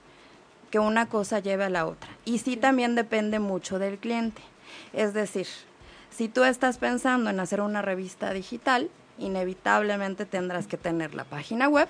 [0.71, 2.09] que una cosa lleve a la otra.
[2.25, 4.41] Y sí también depende mucho del cliente.
[4.93, 5.47] Es decir,
[6.09, 11.67] si tú estás pensando en hacer una revista digital, inevitablemente tendrás que tener la página
[11.67, 11.89] web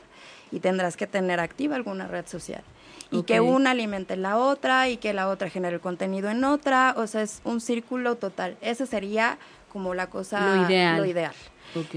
[0.51, 2.63] y tendrás que tener activa alguna red social
[3.11, 6.93] y que una alimente la otra y que la otra genere el contenido en otra,
[6.97, 8.57] o sea, es un círculo total.
[8.61, 9.37] Ese sería
[9.71, 10.97] como la cosa lo ideal.
[10.97, 11.33] Lo ideal.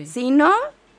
[0.05, 0.53] Si no,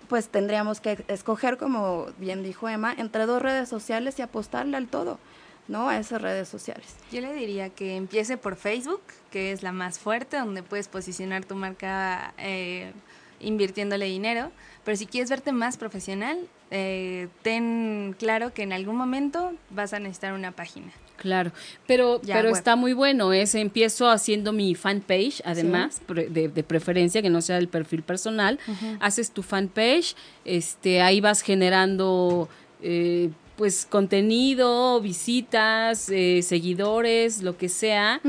[0.08, 4.88] pues tendríamos que escoger, como bien dijo Emma, entre dos redes sociales y apostarle al
[4.88, 5.20] todo.
[5.68, 5.90] ¿no?
[5.90, 6.96] A esas redes sociales.
[7.12, 9.02] Yo le diría que empiece por Facebook,
[9.32, 12.92] que es la más fuerte, donde puedes posicionar tu marca eh,
[13.40, 14.52] invirtiéndole dinero,
[14.84, 16.38] pero si quieres verte más profesional,
[16.72, 20.92] eh, ten claro que en algún momento vas a necesitar una página.
[21.18, 21.52] Claro,
[21.88, 23.32] pero, pero está muy bueno.
[23.32, 28.60] Es, empiezo haciendo mi fanpage, además, de, preferencia, que no sea el perfil personal.
[29.00, 32.50] Haces tu fanpage, este, ahí vas generando
[32.82, 38.20] eh, pues contenido, visitas, eh, seguidores, lo que sea,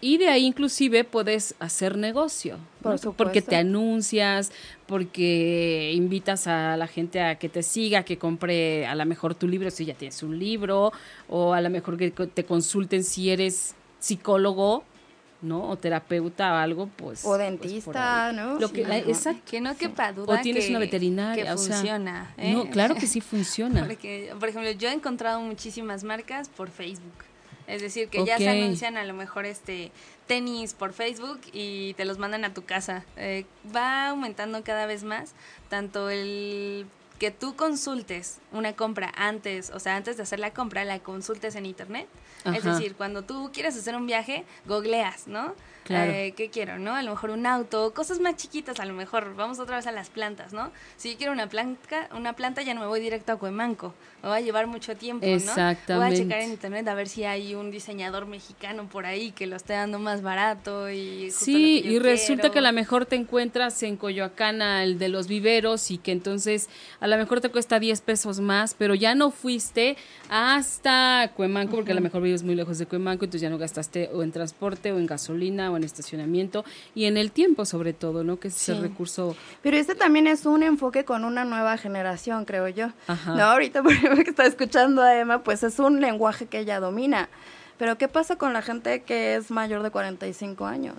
[0.00, 2.58] y de ahí inclusive puedes hacer negocio,
[3.16, 4.52] porque te anuncias,
[4.86, 9.48] porque invitas a la gente a que te siga, que compre a lo mejor tu
[9.48, 10.92] libro si ya tienes un libro,
[11.28, 14.84] o a lo mejor que te consulten si eres psicólogo
[15.42, 15.68] ¿no?
[15.68, 17.24] O terapeuta o algo, pues.
[17.24, 18.58] O pues, dentista, ¿no?
[18.58, 19.42] Lo que, exacto.
[19.50, 20.38] Que no quepa duda.
[20.38, 21.44] O tienes una veterinaria.
[21.44, 22.34] Que funciona.
[22.36, 22.68] No, ¿eh?
[22.70, 23.86] claro que sí funciona.
[23.86, 27.24] Porque, por ejemplo, yo he encontrado muchísimas marcas por Facebook.
[27.66, 29.92] Es decir, que ya se anuncian a lo mejor este
[30.26, 33.04] tenis por Facebook y te los mandan a tu casa.
[33.16, 35.34] Eh, va aumentando cada vez más
[35.68, 36.86] tanto el
[37.20, 41.54] que tú consultes una compra antes, o sea, antes de hacer la compra, la consultes
[41.54, 42.08] en internet.
[42.46, 45.54] Es decir, cuando tú quieres hacer un viaje, googleas, ¿no?
[45.90, 46.94] Eh, ¿Qué quiero, no?
[46.94, 49.34] A lo mejor un auto, cosas más chiquitas, a lo mejor.
[49.34, 50.70] Vamos otra vez a las plantas, ¿no?
[50.96, 53.92] Si yo quiero una planta, una planta ya no me voy directo a Cuemanco.
[54.22, 55.32] Me va a llevar mucho tiempo, ¿no?
[55.32, 55.94] Exactamente.
[55.94, 59.46] Voy a checar en internet a ver si hay un diseñador mexicano por ahí que
[59.46, 63.82] lo esté dando más barato y Sí, y resulta que a lo mejor te encuentras
[63.82, 66.68] en Coyoacán el de los viveros y que entonces
[67.00, 69.96] a lo mejor te cuesta 10 pesos más, pero ya no fuiste
[70.28, 74.10] hasta Cuemanco porque a lo mejor vives muy lejos de Cuemanco, entonces ya no gastaste
[74.12, 78.24] o en transporte o en gasolina o en estacionamiento y en el tiempo sobre todo,
[78.24, 78.38] ¿no?
[78.38, 79.36] Que es el recurso.
[79.62, 82.88] Pero este también es un enfoque con una nueva generación, creo yo.
[83.26, 86.80] No, ahorita por ejemplo que está escuchando a Emma, pues es un lenguaje que ella
[86.80, 87.28] domina.
[87.78, 90.96] Pero ¿qué pasa con la gente que es mayor de 45 años?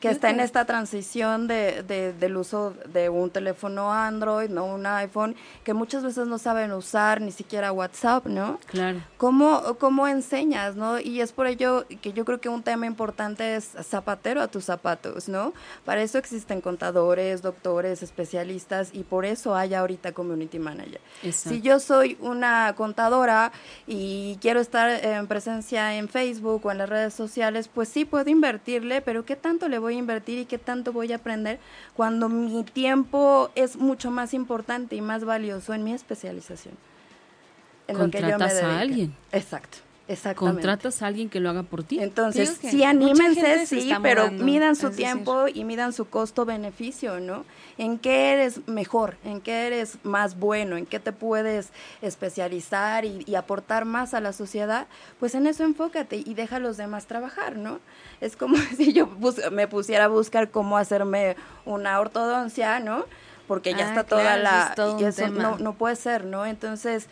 [0.00, 4.86] Que está en esta transición de, de, del uso de un teléfono Android, no un
[4.86, 5.34] iPhone,
[5.64, 8.60] que muchas veces no saben usar ni siquiera WhatsApp, ¿no?
[8.66, 9.00] Claro.
[9.16, 11.00] ¿Cómo, cómo enseñas, no?
[11.00, 14.64] Y es por ello que yo creo que un tema importante es zapatero a tus
[14.64, 15.52] zapatos, ¿no?
[15.84, 21.00] Para eso existen contadores, doctores, especialistas y por eso hay ahorita community manager.
[21.32, 23.52] Si yo soy una contadora
[23.86, 28.30] y quiero estar en presencia en Facebook o en las redes sociales, pues sí puedo
[28.30, 31.58] invertirle, pero ¿qué tanto le voy voy a invertir y qué tanto voy a aprender
[31.96, 36.74] cuando mi tiempo es mucho más importante y más valioso en mi especialización.
[37.86, 39.16] En Contratas a alguien.
[39.32, 39.78] Exacto.
[40.08, 40.62] Exactamente.
[40.62, 42.00] Contratas a alguien que lo haga por ti.
[42.00, 47.44] Entonces, sí, anímense, sí, pero midan su tiempo y midan su costo-beneficio, ¿no?
[47.76, 49.18] ¿En qué eres mejor?
[49.22, 50.78] ¿En qué eres más bueno?
[50.78, 51.68] ¿En qué te puedes
[52.00, 54.86] especializar y, aportar más a la sociedad?
[55.20, 57.78] Pues en eso enfócate y deja a los demás trabajar, ¿no?
[58.22, 59.10] Es como si yo
[59.52, 61.36] me pusiera a buscar cómo hacerme
[61.66, 63.04] una ortodoncia, ¿no?
[63.46, 64.74] Porque ya ah, está toda la...
[64.98, 66.44] y eso no, no puede ser, ¿no?
[66.46, 67.08] Entonces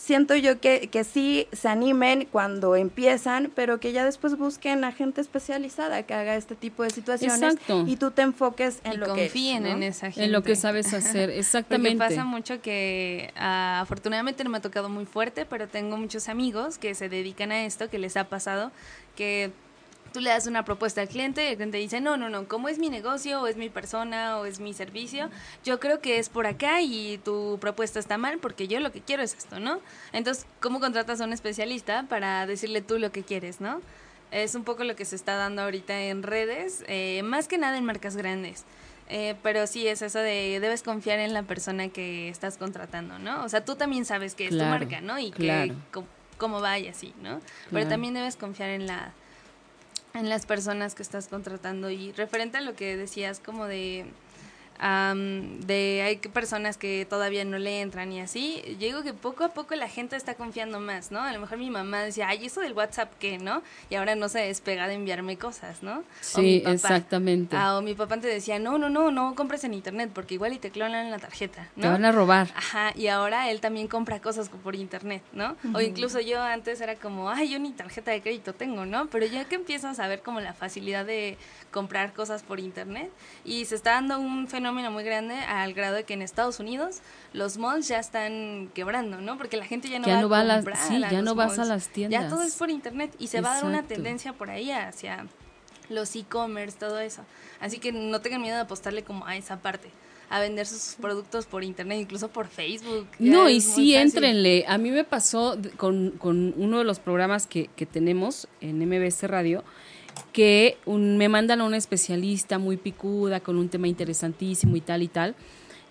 [0.00, 4.92] siento yo que, que sí se animen cuando empiezan, pero que ya después busquen a
[4.92, 9.26] gente especializada que haga este tipo de situaciones y tú te enfoques en lo que
[9.26, 10.24] confíen en esa gente.
[10.24, 11.98] En lo que sabes hacer, exactamente.
[11.98, 16.30] Porque pasa mucho que ah, afortunadamente no me ha tocado muy fuerte, pero tengo muchos
[16.30, 18.72] amigos que se dedican a esto, que les ha pasado
[19.16, 19.52] que
[20.12, 22.68] tú le das una propuesta al cliente y el cliente dice, no, no, no, como
[22.68, 25.30] es mi negocio o es mi persona o es mi servicio,
[25.64, 29.00] yo creo que es por acá y tu propuesta está mal porque yo lo que
[29.00, 29.80] quiero es esto, ¿no?
[30.12, 33.80] Entonces, ¿cómo contratas a un especialista para decirle tú lo que quieres, ¿no?
[34.30, 37.76] Es un poco lo que se está dando ahorita en redes, eh, más que nada
[37.78, 38.64] en marcas grandes.
[39.12, 43.44] Eh, pero sí es eso de debes confiar en la persona que estás contratando, ¿no?
[43.44, 45.18] O sea, tú también sabes que es tu marca, ¿no?
[45.18, 45.74] Y que
[46.38, 47.40] cómo va y así, ¿no?
[47.72, 49.12] Pero también debes confiar en la
[50.14, 54.06] en las personas que estás contratando y referente a lo que decías como de
[54.80, 59.48] de hay personas que todavía no le entran y así, yo digo que poco a
[59.50, 61.20] poco la gente está confiando más, ¿no?
[61.20, 63.62] A lo mejor mi mamá decía, ay, eso del WhatsApp, ¿qué, no?
[63.90, 66.02] Y ahora no se despega de enviarme cosas, ¿no?
[66.22, 67.56] Sí, exactamente.
[67.56, 70.54] Ah, o mi papá te decía, no, no, no, no compres en internet porque igual
[70.54, 71.82] y te clonan la tarjeta, ¿no?
[71.82, 72.48] Te van a robar.
[72.56, 75.56] Ajá, y ahora él también compra cosas por internet, ¿no?
[75.74, 79.08] O incluso yo antes era como, ay, yo ni tarjeta de crédito tengo, ¿no?
[79.08, 81.36] Pero ya que empiezas a ver como la facilidad de
[81.70, 83.10] comprar cosas por internet
[83.44, 86.98] y se está dando un fenómeno muy grande al grado de que en Estados Unidos
[87.32, 89.36] los malls ya están quebrando, ¿no?
[89.36, 92.22] Porque la gente ya no va, a sí, ya no vas a las tiendas.
[92.22, 95.26] Ya todo es por internet y se va a dar una tendencia por ahí hacia
[95.88, 97.22] los e-commerce, todo eso.
[97.60, 99.90] Así que no tengan miedo de apostarle como a esa parte
[100.30, 103.08] a vender sus productos por internet, incluso por Facebook.
[103.18, 104.64] No, y sí, entrenle.
[104.68, 109.24] A mí me pasó con, con uno de los programas que, que tenemos en MBS
[109.24, 109.64] Radio,
[110.32, 115.08] que me mandan a un especialista muy picuda con un tema interesantísimo y tal y
[115.08, 115.34] tal.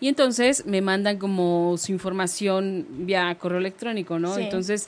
[0.01, 4.37] Y entonces me mandan como su información vía correo electrónico, ¿no?
[4.37, 4.87] Entonces,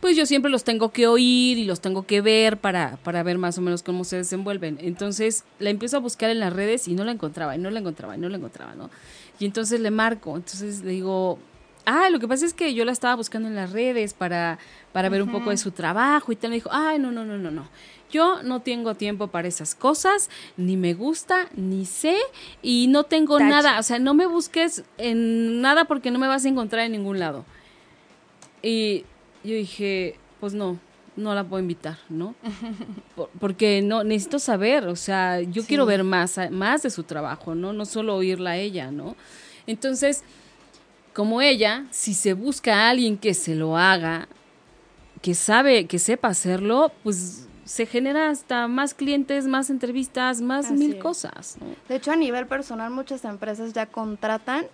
[0.00, 3.38] pues yo siempre los tengo que oír y los tengo que ver para, para ver
[3.38, 4.78] más o menos cómo se desenvuelven.
[4.80, 7.78] Entonces la empiezo a buscar en las redes y no la encontraba, y no la
[7.78, 8.90] encontraba, y no la encontraba, ¿no?
[9.38, 11.38] Y entonces le marco, entonces le digo,
[11.86, 14.58] ah, lo que pasa es que yo la estaba buscando en las redes para,
[14.92, 16.50] para ver un poco de su trabajo y tal.
[16.50, 17.68] Me dijo, ay, no, no, no, no, no.
[18.12, 22.16] Yo no tengo tiempo para esas cosas, ni me gusta, ni sé,
[22.62, 23.78] y no tengo nada.
[23.78, 27.18] O sea, no me busques en nada porque no me vas a encontrar en ningún
[27.18, 27.46] lado.
[28.62, 29.04] Y
[29.42, 30.78] yo dije, pues no,
[31.16, 32.34] no la puedo invitar, ¿no?
[33.40, 37.72] porque no necesito saber, o sea, yo quiero ver más, más de su trabajo, ¿no?
[37.72, 39.16] No solo oírla a ella, ¿no?
[39.66, 40.22] Entonces,
[41.12, 44.28] como ella, si se busca a alguien que se lo haga,
[45.22, 50.98] que sabe, que sepa hacerlo, pues se genera hasta más clientes, más entrevistas, más mil
[50.98, 51.56] cosas.
[51.88, 54.66] De hecho, a nivel personal, muchas empresas ya contratan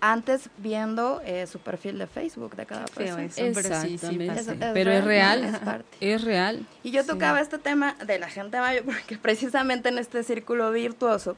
[0.00, 3.22] antes viendo eh, su perfil de Facebook de cada persona.
[3.22, 4.56] Exactamente.
[4.74, 5.60] pero es real.
[6.00, 6.66] Es, real.
[6.82, 11.36] Y yo tocaba este tema de la gente mayor porque precisamente en este círculo virtuoso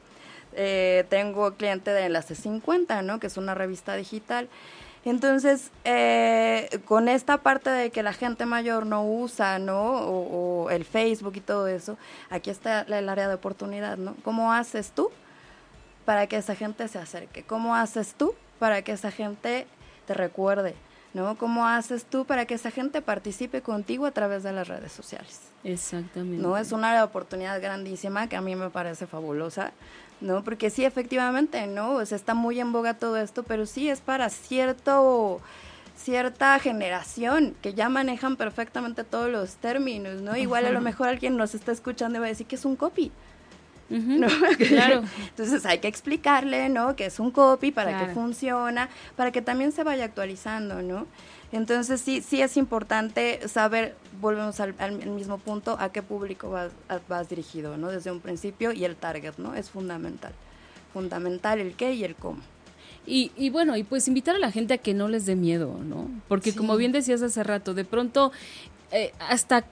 [0.53, 3.19] eh, tengo cliente de Enlace 50, ¿no?
[3.19, 4.49] Que es una revista digital.
[5.09, 10.01] Entonces, eh, con esta parte de que la gente mayor no usa, ¿no?
[10.01, 11.97] O, el Facebook y todo eso,
[12.29, 14.17] aquí está el área de oportunidad, ¿no?
[14.21, 15.09] ¿Cómo haces tú
[16.03, 17.43] para que esa gente se acerque?
[17.43, 19.65] ¿Cómo haces tú para que esa gente
[20.07, 20.75] te recuerde?
[21.13, 21.37] ¿no?
[21.37, 25.39] ¿Cómo haces tú para que esa gente participe contigo a través de las redes sociales?
[25.63, 26.43] Exactamente.
[26.43, 29.71] No es un área de oportunidad grandísima que a mí me parece fabulosa,
[30.21, 30.43] ¿no?
[30.43, 31.93] Porque sí, efectivamente, ¿no?
[31.93, 35.41] O sea, está muy en boga todo esto, pero sí es para cierto
[35.95, 40.37] cierta generación que ya manejan perfectamente todos los términos, ¿no?
[40.37, 42.75] Igual a lo mejor alguien nos está escuchando y va a decir que es un
[42.75, 43.11] copy.
[43.89, 44.27] ¿no?
[44.57, 45.03] Claro.
[45.29, 46.95] Entonces hay que explicarle, ¿no?
[46.95, 51.07] Que es un copy, para qué funciona, para que también se vaya actualizando, ¿no?
[51.51, 54.73] Entonces sí, sí es importante saber, volvemos al,
[55.07, 56.71] mismo punto, a qué público vas,
[57.07, 57.89] vas, dirigido, ¿no?
[57.89, 59.55] Desde un principio y el target, ¿no?
[59.55, 60.33] Es fundamental.
[60.93, 62.41] Fundamental el qué y el cómo.
[63.05, 65.79] Y, y bueno, y pues invitar a la gente a que no les dé miedo,
[65.81, 66.09] ¿no?
[66.27, 68.33] Porque como bien decías hace rato, de pronto
[68.91, 69.65] eh, hasta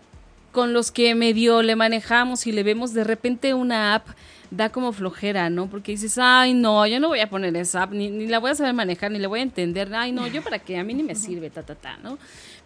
[0.54, 4.08] con los que medio le manejamos y le vemos de repente una app
[4.52, 5.70] da como flojera, ¿no?
[5.70, 8.52] Porque dices, ay, no, yo no voy a poner esa app, ni, ni la voy
[8.52, 10.94] a saber manejar, ni la voy a entender, ay, no, yo para qué, a mí
[10.94, 12.18] ni me sirve, ta, ta, ta, ¿no?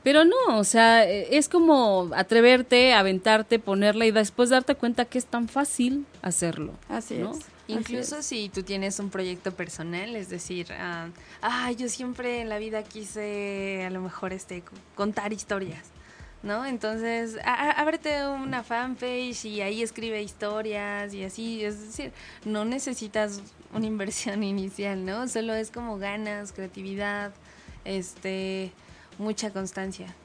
[0.04, 5.26] Pero no, o sea, es como atreverte, aventarte, ponerla y después darte cuenta que es
[5.26, 6.74] tan fácil hacerlo.
[6.88, 7.46] Así es.
[7.68, 12.82] Incluso si tú tienes un proyecto personal, es decir, ah, yo siempre en la vida
[12.84, 14.64] quise a lo mejor este
[14.96, 15.84] contar historias.
[16.44, 16.66] ¿No?
[16.66, 22.12] Entonces, ábrete una fanpage y ahí escribe historias y así, es decir,
[22.46, 23.42] no necesitas
[23.74, 25.28] una inversión inicial, ¿no?
[25.28, 27.32] Solo es como ganas, creatividad,
[27.86, 28.72] este,
[29.18, 30.16] mucha constancia.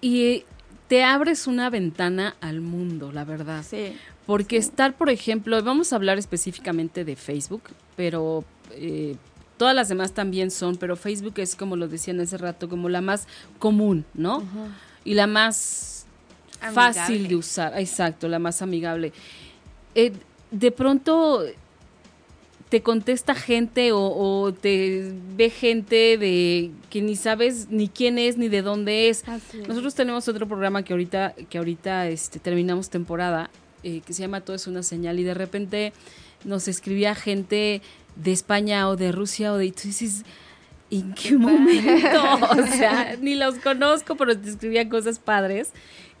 [0.00, 0.44] Y
[0.88, 3.64] te abres una ventana al mundo, la verdad.
[3.68, 3.96] Sí.
[4.26, 7.62] Porque estar, por ejemplo, vamos a hablar específicamente de Facebook,
[7.96, 9.16] pero eh,
[9.56, 13.00] todas las demás también son, pero Facebook es como lo decían hace rato, como la
[13.00, 13.26] más
[13.58, 14.42] común, ¿no?
[15.04, 16.06] Y la más
[16.72, 19.12] fácil de usar, exacto, la más amigable.
[19.94, 20.12] Eh,
[20.50, 21.44] de pronto
[22.68, 28.48] te contesta gente o, te ve gente de que ni sabes ni quién es ni
[28.48, 29.24] de dónde es.
[29.66, 33.50] Nosotros tenemos otro programa que ahorita que ahorita este, terminamos temporada
[33.82, 35.92] eh, que se llama Todo es una señal y de repente
[36.44, 37.80] nos escribía gente
[38.16, 40.24] de España o de Rusia o de y tú dices
[40.90, 42.22] ¿en qué, momento?
[42.50, 45.70] o sea, ni los conozco, pero te escribían cosas padres.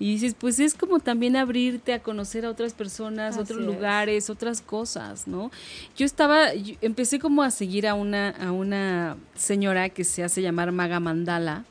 [0.00, 4.60] Y dices, pues es como también abrirte a conocer a otras personas, otros lugares, otras
[4.60, 5.50] cosas, ¿no?
[5.96, 6.50] Yo estaba,
[6.80, 11.64] empecé como a seguir a una, a una señora que se hace llamar Maga Mandala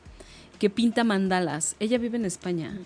[0.58, 1.76] que pinta mandalas.
[1.78, 2.76] Ella vive en España.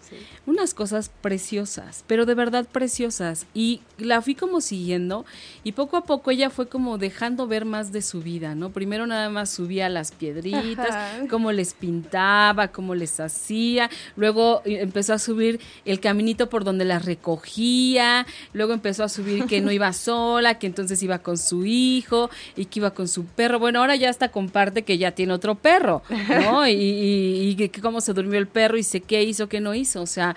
[0.47, 3.47] Unas cosas preciosas, pero de verdad preciosas.
[3.55, 5.25] Y la fui como siguiendo
[5.65, 8.71] y poco a poco ella fue como dejando ver más de su vida, ¿no?
[8.71, 13.89] Primero nada más subía las piedritas, cómo les pintaba, cómo les hacía.
[14.17, 18.27] Luego empezó a subir el caminito por donde las recogía.
[18.53, 22.67] Luego empezó a subir que no iba sola, que entonces iba con su hijo y
[22.67, 23.59] que iba con su perro.
[23.59, 26.67] Bueno, ahora ya hasta comparte que ya tiene otro perro, ¿no?
[26.69, 30.03] y, y que, cómo se durmió el perro y sé qué hizo, qué no hizo.
[30.03, 30.35] O sea,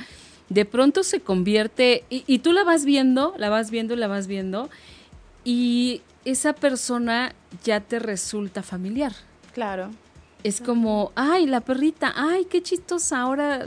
[0.50, 4.28] de pronto se convierte y, y tú la vas viendo, la vas viendo, la vas
[4.28, 4.70] viendo
[5.44, 9.14] y esa persona ya te resulta familiar.
[9.54, 9.92] Claro.
[10.44, 13.66] Es como, ay, la perrita, ay, qué chistosa, ahora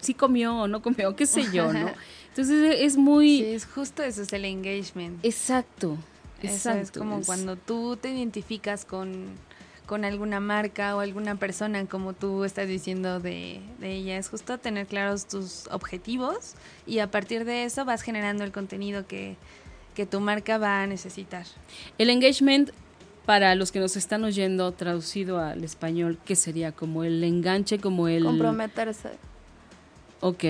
[0.00, 1.90] sí comió o no comió, qué sé yo, ¿no?
[2.30, 3.38] Entonces es muy...
[3.38, 5.24] Sí, es justo eso, es el engagement.
[5.24, 5.96] Exacto.
[6.42, 6.80] Exacto.
[6.80, 9.26] es como cuando tú te identificas con
[9.86, 14.18] con alguna marca o alguna persona, como tú estás diciendo de, ella.
[14.18, 16.54] Es justo tener claros tus objetivos
[16.86, 19.36] y a partir de eso vas generando el contenido que,
[20.10, 21.46] tu marca va a necesitar.
[21.96, 22.70] El engagement,
[23.24, 26.72] para los que nos están oyendo, traducido al español, ¿qué sería?
[26.72, 28.24] Como el enganche, como el...
[28.24, 29.12] Comprometerse.
[30.20, 30.44] Ok.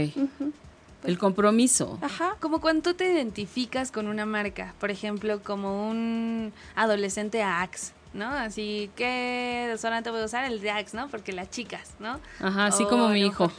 [1.04, 1.98] El compromiso.
[2.02, 2.36] Ajá.
[2.40, 8.28] Como cuando tú te identificas con una marca, por ejemplo, como un adolescente Axe ¿no?
[8.30, 11.08] Así que solamente voy a usar el de Axe, ¿no?
[11.08, 12.20] Porque las chicas, ¿no?
[12.40, 13.52] Ajá, así como mi hijo.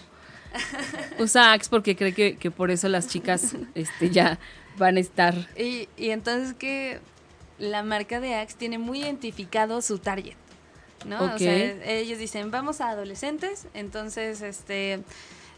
[1.19, 4.39] Usa Axe porque cree que, por eso las chicas este, ya
[4.77, 5.35] van a estar.
[5.57, 6.99] Y, y entonces que
[7.59, 10.35] la marca de Axe tiene muy identificado su target,
[11.05, 11.35] ¿no?
[11.35, 11.55] O sea,
[11.85, 15.03] ellos dicen, vamos a adolescentes, entonces, este,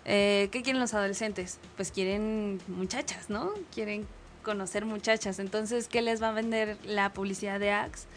[0.05, 1.59] eh, ¿qué quieren los adolescentes?
[1.75, 3.51] Pues quieren muchachas, ¿no?
[3.73, 4.07] Quieren
[4.43, 5.39] conocer muchachas.
[5.39, 8.07] Entonces, ¿qué les va a vender la publicidad de Axe?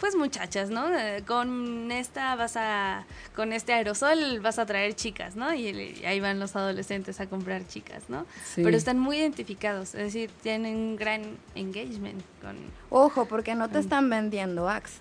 [0.00, 0.88] Pues muchachas, ¿no?
[0.96, 3.04] Eh, con esta vas a,
[3.36, 5.52] con este aerosol vas a traer chicas, ¿no?
[5.52, 8.26] Y, ahí van los adolescentes a comprar chicas, ¿no?
[8.56, 11.22] Pero están muy identificados, es decir, tienen un gran
[11.54, 12.56] engagement con...
[12.88, 14.94] Ojo, porque no te están vendiendo Axe,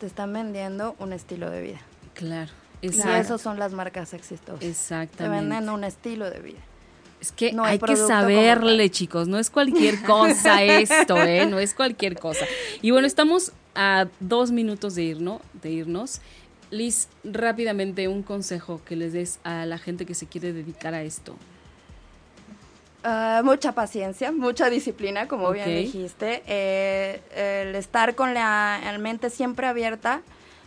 [0.00, 1.80] te están vendiendo un estilo de vida.
[2.14, 2.50] Claro.
[2.80, 4.64] Y eso son las marcas exitosas.
[4.64, 5.18] Exactamente.
[5.18, 6.58] Te venden un estilo de vida.
[7.20, 11.46] Es que no hay que saberle, chicos, no es cualquier cosa esto, ¿eh?
[11.46, 12.44] No es cualquier cosa.
[12.80, 15.40] Y bueno, estamos a dos minutos de irnos.
[15.62, 16.20] De irnos.
[16.70, 21.02] Liz, rápidamente un consejo que les des a la gente que se quiere dedicar a
[21.02, 21.36] esto.
[23.04, 26.42] Ah, mucha paciencia, mucha disciplina, como bien dijiste.
[26.46, 30.22] Eh, el estar con la mente siempre abierta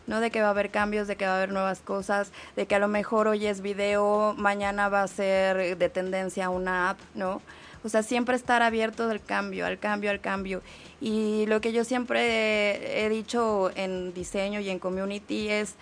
[0.07, 0.19] ¿no?
[0.19, 2.75] De que va a haber cambios, de que va a haber nuevas cosas, de que
[2.75, 7.41] a lo mejor hoy es video, mañana va a ser de tendencia una app, ¿no?
[7.85, 10.63] O sea, siempre estar abierto del cambio, al cambio, al cambio.
[10.99, 15.75] Y lo que yo siempre he, dicho en diseño y en community es,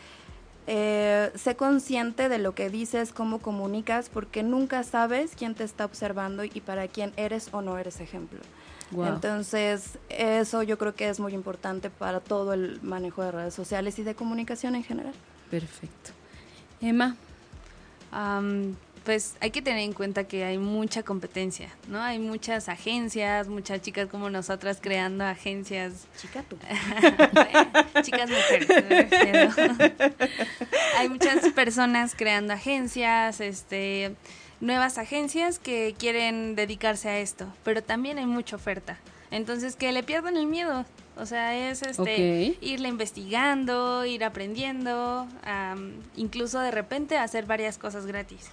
[0.68, 5.86] eh, sé consciente de lo que dices, cómo comunicas, porque nunca sabes quién te está
[5.86, 8.41] observando y para quién eres o no eres ejemplo.
[8.91, 13.97] Entonces, eso yo creo que es muy importante para todo el manejo de redes sociales
[13.97, 15.14] y de comunicación en general.
[15.49, 16.12] Perfecto.
[16.82, 17.16] Emma.
[19.04, 22.01] Pues hay que tener en cuenta que hay mucha competencia, ¿no?
[22.01, 26.08] Hay muchas agencias, muchas chicas como nosotras creando agencias.
[26.18, 26.58] Chica tú.
[28.01, 28.70] chicas mujeres.
[30.97, 34.16] hay muchas personas creando agencias, este
[34.62, 38.97] nuevas agencias que quieren dedicarse a esto, pero también hay mucha oferta.
[39.30, 40.86] Entonces, que le pierdan el miedo.
[41.18, 45.28] O sea, es este irle investigando, ir aprendiendo,
[46.16, 48.49] incluso de repente hacer varias cosas gratis.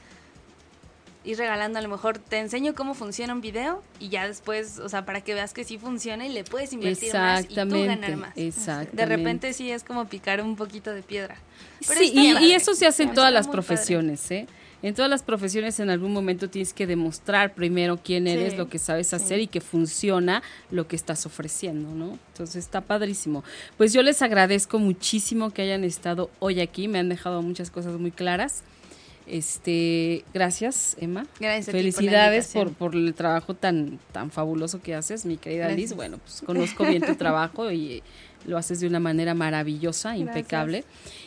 [1.23, 4.89] Ir regalando, a lo mejor te enseño cómo funciona un video y ya después, o
[4.89, 8.17] sea, para que veas que sí funciona y le puedes invertir más y tú ganar
[8.17, 8.37] más.
[8.37, 8.97] Exactamente.
[8.97, 11.37] De repente sí es como picar un poquito de piedra.
[11.81, 14.47] sí, y, eso se hace en todas las profesiones, ¿eh?
[14.83, 18.79] en todas las profesiones en algún momento tienes que demostrar primero quién eres, lo que
[18.79, 22.19] sabes hacer y que funciona lo que estás ofreciendo, ¿no?
[22.29, 23.45] Entonces está padrísimo.
[23.77, 27.99] Pues yo les agradezco muchísimo que hayan estado hoy aquí, me han dejado muchas cosas
[27.99, 28.63] muy claras.
[29.31, 31.25] Este, gracias, Emma.
[31.39, 31.71] Gracias.
[31.71, 35.95] Felicidades por, por, el trabajo tan, tan fabuloso que haces, mi querida Liz.
[35.95, 38.03] Bueno, pues conozco bien tu trabajo y
[38.45, 40.85] lo haces de una manera maravillosa, impecable.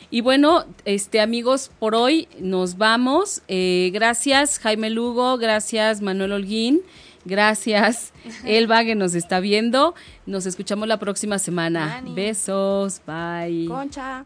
[0.09, 3.41] Y bueno, este amigos, por hoy nos vamos.
[3.47, 6.81] Eh, gracias Jaime Lugo, gracias Manuel Holguín,
[7.25, 8.13] gracias
[8.45, 9.95] Elba que nos está viendo.
[10.25, 12.03] Nos escuchamos la próxima semana.
[12.13, 13.65] Besos, bye.
[13.67, 14.25] Concha.